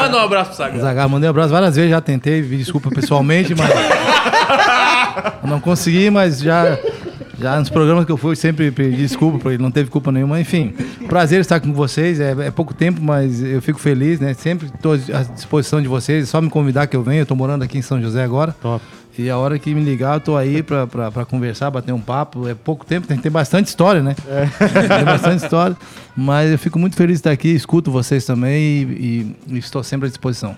[0.01, 0.81] Manda um abraço pro Sagrado.
[0.81, 3.71] Zagalo, mandei um abraço várias vezes, já tentei, desculpa pessoalmente, mas.
[5.45, 6.79] não consegui, mas já.
[7.39, 10.41] Já nos programas que eu fui, sempre pedi desculpa, porque ele não teve culpa nenhuma.
[10.41, 10.73] Enfim,
[11.09, 12.21] prazer estar com vocês.
[12.21, 14.33] É, é pouco tempo, mas eu fico feliz, né?
[14.33, 16.23] Sempre estou à disposição de vocês.
[16.23, 17.19] É só me convidar que eu venho.
[17.19, 18.55] Eu estou morando aqui em São José agora.
[18.63, 18.85] Top.
[19.19, 22.01] E a hora que me ligar, eu tô aí pra, pra, pra conversar, bater um
[22.01, 22.49] papo.
[22.49, 24.15] É pouco tempo, tem, tem bastante história, né?
[24.97, 25.77] Tem bastante história.
[26.17, 29.83] Mas eu fico muito feliz de estar aqui, escuto vocês também e, e- e estou
[29.83, 30.57] sempre à disposição.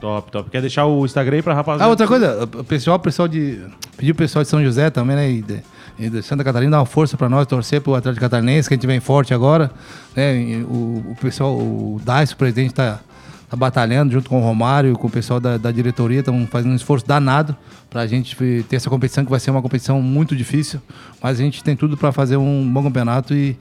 [0.00, 0.48] Top, top.
[0.48, 1.84] Quer deixar o Instagram aí pra rapaziada?
[1.84, 3.58] Ah, outra coisa, o pessoal, o pessoal de.
[3.96, 5.28] Pediu o pessoal de São José também, né?
[5.32, 5.58] E de,
[5.98, 8.76] e de Santa Catarina dar uma força pra nós, torcer pro Atlético Catarinense, que a
[8.76, 9.72] gente vem forte agora.
[10.14, 10.40] Né?
[10.40, 13.00] E o, o pessoal, o Dais, o presidente, tá,
[13.48, 16.76] tá batalhando junto com o Romário, com o pessoal da, da diretoria, estão fazendo um
[16.76, 17.56] esforço danado
[17.88, 18.36] pra gente
[18.68, 20.80] ter essa competição, que vai ser uma competição muito difícil.
[21.22, 23.56] Mas a gente tem tudo pra fazer um bom campeonato e,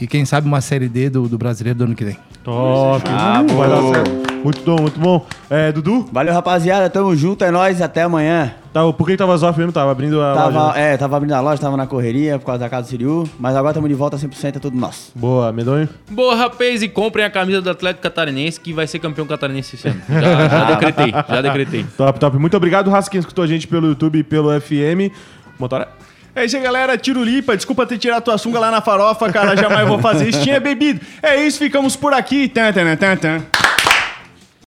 [0.00, 2.16] e quem sabe uma série D do, do brasileiro do ano que vem.
[2.44, 3.02] Top.
[3.08, 3.94] Ah, Uh, vai dar boa.
[3.94, 4.28] certo.
[4.44, 5.26] Muito bom, muito bom.
[5.50, 6.88] É, Dudu, Valeu, rapaziada.
[6.88, 7.82] Tamo junto, é nóis.
[7.82, 8.54] Até amanhã.
[8.72, 9.72] tá, por que tava off mesmo?
[9.72, 10.78] Tava abrindo a Tava, loja.
[10.78, 13.28] é, tava abrindo a loja, tava na correria por causa da casa do Siriu.
[13.38, 15.10] Mas agora tamo de volta 100%, é tudo nosso.
[15.16, 15.88] Boa, medonho.
[16.08, 19.88] Boa, rapaz, e comprem a camisa do Atlético Catarinense, que vai ser campeão catarinense esse
[19.88, 20.00] ano.
[20.08, 21.86] Já, já decretei, já decretei.
[21.98, 22.38] Top, top.
[22.38, 25.12] Muito obrigado, Raça, quem escutou a gente pelo YouTube e pelo FM.
[25.58, 25.88] Motora.
[26.38, 26.96] É isso aí, galera.
[26.96, 29.56] Tirulipa, desculpa ter tirado tua sunga lá na farofa, cara.
[29.56, 30.40] Jamais vou fazer isso.
[30.40, 31.00] Tinha bebido.
[31.20, 32.46] É isso, ficamos por aqui.
[32.48, 33.67] Tan, tan, tan, tan.